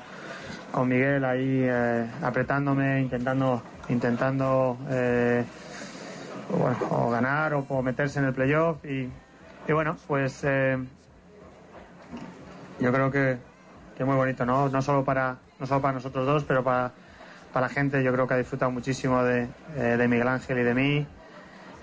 [0.73, 5.45] con Miguel ahí eh, apretándome, intentando, intentando eh,
[6.51, 9.09] bueno, o ganar o, o meterse en el playoff y,
[9.69, 10.79] y bueno, pues eh,
[12.81, 13.39] yo creo que,
[13.97, 14.69] que muy bonito, ¿no?
[14.69, 16.93] No solo para, no solo para nosotros dos, pero para,
[17.53, 18.03] para la gente.
[18.03, 21.07] Yo creo que ha disfrutado muchísimo de, eh, de Miguel Ángel y de mí.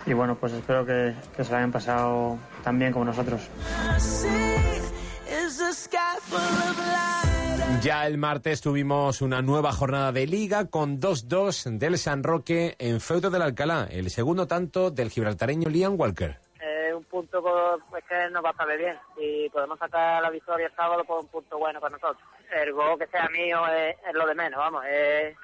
[0.06, 3.50] Y bueno, pues espero que, que se lo hayan pasado tan bien como nosotros.
[7.82, 13.02] Ya el martes tuvimos una nueva jornada de liga con 2-2 del San Roque en
[13.02, 16.38] feudo del Alcalá, el segundo tanto del gibraltareño Liam Walker.
[16.62, 17.42] Eh, un punto
[17.90, 18.96] pues, que nos va a salir bien.
[19.18, 22.24] Si podemos sacar la victoria el sábado, pues un punto bueno para nosotros.
[22.54, 24.86] El gol que sea mío es, lo de menos, vamos.
[24.86, 25.36] es-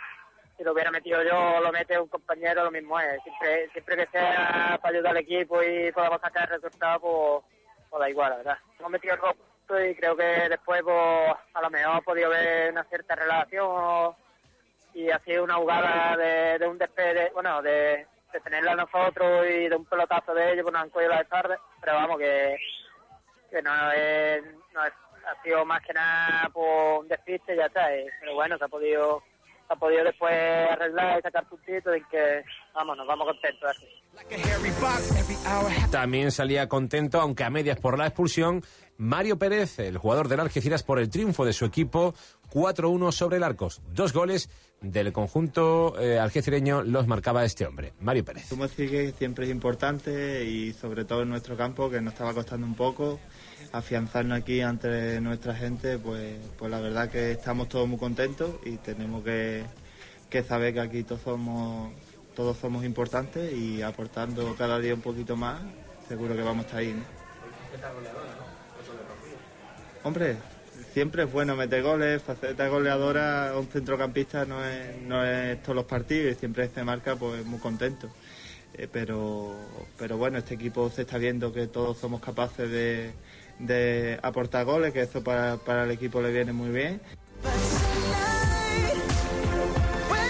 [0.57, 3.21] si lo hubiera metido yo lo mete un compañero, lo mismo es.
[3.23, 7.43] Siempre, siempre que sea para ayudar al equipo y podamos sacar el resultado, pues,
[7.89, 8.57] pues da igual, la verdad.
[8.77, 9.35] Hemos metido el gol
[9.89, 10.97] y creo que después pues,
[11.53, 14.13] a lo mejor ha podido haber una cierta relación
[14.93, 19.69] y ha sido una jugada de, de un despegue, bueno, de, de tenerla nosotros y
[19.69, 22.57] de un pelotazo de ellos, pues nos han cogido la tarde, pero vamos, que,
[23.49, 24.43] que no es,
[24.73, 24.93] no es,
[25.25, 28.65] ha sido más que nada por un despiste y ya está, eh, pero bueno, se
[28.65, 29.23] ha podido
[29.67, 32.43] se ha podido después arreglar y sacar puntitos y que,
[32.73, 33.85] vamos, nos vamos contentos así.
[35.91, 38.63] También salía contento, aunque a medias por la expulsión,
[38.97, 42.13] Mario Pérez, el jugador del Algeciras, por el triunfo de su equipo
[42.51, 43.81] 4-1 sobre el Arcos.
[43.93, 44.49] Dos goles
[44.81, 48.49] del conjunto eh, algecireño los marcaba este hombre, Mario Pérez.
[48.49, 52.65] Como que siempre es importante y sobre todo en nuestro campo que nos estaba costando
[52.65, 53.19] un poco
[53.71, 58.77] afianzarnos aquí ante nuestra gente, pues, pues la verdad que estamos todos muy contentos y
[58.77, 59.63] tenemos que,
[60.29, 61.91] que saber que aquí todos somos
[62.35, 65.59] todos somos importantes y aportando cada día un poquito más,
[66.07, 66.93] seguro que vamos a estar ahí.
[66.93, 67.03] ¿no?
[70.03, 70.37] Hombre,
[70.93, 75.83] siempre es bueno meter goles, faceta goleadora, un centrocampista no es, no es todos los
[75.83, 78.09] partidos y siempre se marca pues muy contento.
[78.73, 79.53] Eh, pero,
[79.97, 83.11] pero bueno, este equipo se está viendo que todos somos capaces de,
[83.59, 87.01] de aportar goles, que eso para, para el equipo le viene muy bien.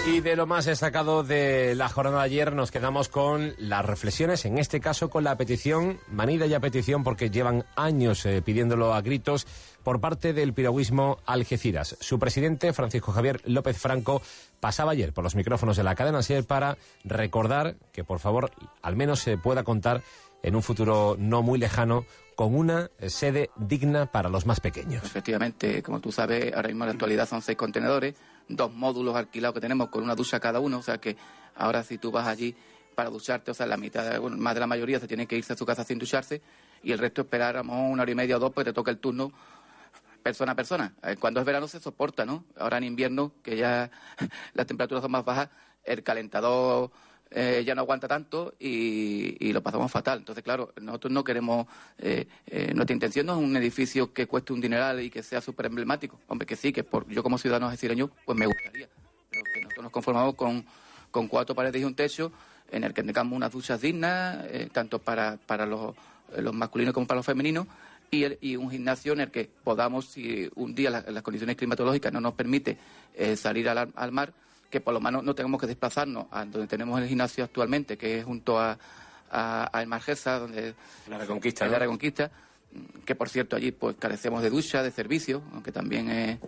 [0.08, 4.44] Y de lo más destacado de la jornada de ayer nos quedamos con las reflexiones,
[4.46, 9.02] en este caso con la petición, manida ya petición porque llevan años eh, pidiéndolo a
[9.02, 9.46] gritos
[9.84, 11.96] por parte del piragüismo Algeciras.
[12.00, 14.22] Su presidente, Francisco Javier López Franco,
[14.60, 18.52] pasaba ayer por los micrófonos de la cadena SER para recordar que por favor
[18.82, 20.02] al menos se pueda contar
[20.44, 25.04] en un futuro no muy lejano con una sede digna para los más pequeños.
[25.04, 28.16] Efectivamente, como tú sabes, ahora mismo en la actualidad son seis contenedores,
[28.48, 31.18] dos módulos alquilados que tenemos con una ducha cada uno, o sea que
[31.56, 32.56] ahora si tú vas allí
[32.96, 35.54] para ducharte, o sea, la mitad, bueno, más de la mayoría se tiene que irse
[35.54, 36.42] a su casa sin ducharse
[36.82, 39.32] y el resto mejor una hora y media o dos, pues te toca el turno
[40.24, 40.94] persona a persona.
[41.04, 42.46] Eh, Cuando es verano se soporta, ¿no?
[42.58, 43.90] Ahora en invierno, que ya
[44.54, 45.50] las temperaturas son más bajas,
[45.84, 46.92] el calentador
[47.32, 50.20] eh, ya no aguanta tanto y, lo pasamos fatal.
[50.20, 51.68] Entonces, claro, nosotros no queremos,
[52.00, 55.42] eh, eh, nuestra intención no es un edificio que cueste un dineral y que sea
[55.42, 56.20] súper emblemático.
[56.28, 58.88] Hombre, que sí, que por, yo como ciudadano algecireño, pues me gustaría.
[59.30, 60.66] Pero que nosotros nos conformamos con,
[61.12, 62.32] con cuatro paredes y un techo
[62.72, 65.96] en el que tengamos unas duchas dignas, tanto para, para los,
[66.54, 67.68] masculinos como para los femeninos,
[68.12, 71.56] y, el- y un gimnasio en el que podamos, si un día la- las condiciones
[71.56, 72.78] climatológicas no nos permite
[73.36, 74.34] salir al, al mar,
[74.70, 78.20] que por lo menos no tengamos que desplazarnos a donde tenemos el gimnasio actualmente, que
[78.20, 78.78] es junto a,
[79.32, 80.76] a, a El Margesa, donde
[81.10, 81.72] la Reconquista, ¿no?
[81.72, 82.32] la Reconquista,
[83.06, 86.40] que por cierto allí pues carecemos de ducha, de servicio, aunque también eh,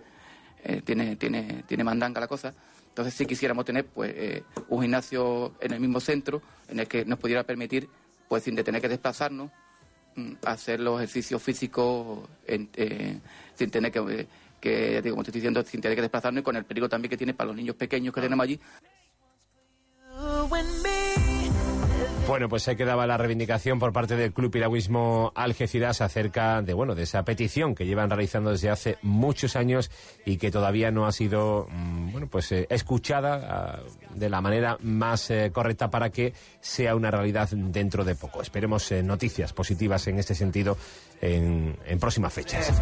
[0.63, 2.53] eh, tiene, tiene, tiene mandanga la cosa.
[2.89, 7.05] Entonces sí quisiéramos tener pues eh, un gimnasio en el mismo centro en el que
[7.05, 7.89] nos pudiera permitir,
[8.27, 9.49] pues sin de tener que desplazarnos,
[10.15, 13.17] mm, hacer los ejercicios físicos en- eh,
[13.55, 14.27] sin tener que, eh,
[14.61, 17.09] que, ya digo, como te estoy diciendo, tener que desplazarnos y con el peligro también
[17.09, 18.59] que tiene para los niños pequeños que tenemos allí.
[22.31, 26.95] Bueno, pues se quedaba la reivindicación por parte del Club Piragüismo Algeciras acerca de, bueno,
[26.95, 29.91] de esa petición que llevan realizando desde hace muchos años
[30.23, 33.79] y que todavía no ha sido, mm, bueno, pues eh, escuchada ah,
[34.15, 38.41] de la manera más eh, correcta para que sea una realidad dentro de poco.
[38.41, 40.77] Esperemos eh, noticias positivas en este sentido
[41.21, 42.81] en, en próximas fechas.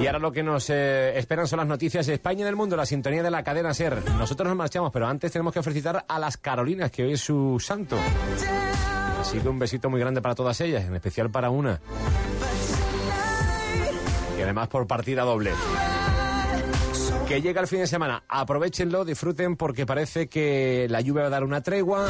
[0.00, 2.76] Y ahora lo que nos eh, esperan son las noticias de España y del mundo,
[2.76, 4.02] la sintonía de la cadena SER.
[4.12, 7.58] Nosotros nos marchamos, pero antes tenemos que felicitar a las Carolinas, que hoy es su
[7.60, 7.96] santo.
[9.20, 11.80] Así que un besito muy grande para todas ellas, en especial para una.
[14.38, 15.52] Y además por partida doble.
[17.26, 21.30] Que llega el fin de semana, aprovechenlo, disfruten porque parece que la lluvia va a
[21.30, 22.08] dar una tregua.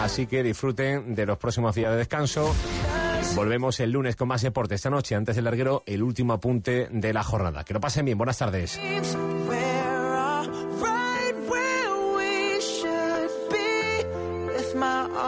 [0.00, 2.54] Así que disfruten de los próximos días de descanso
[3.34, 4.74] Volvemos el lunes con más deporte.
[4.74, 7.64] Esta noche, antes del larguero, el último apunte de la jornada.
[7.64, 8.16] Que lo pasen bien.
[8.16, 8.80] Buenas tardes.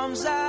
[0.08, 0.47] comes out.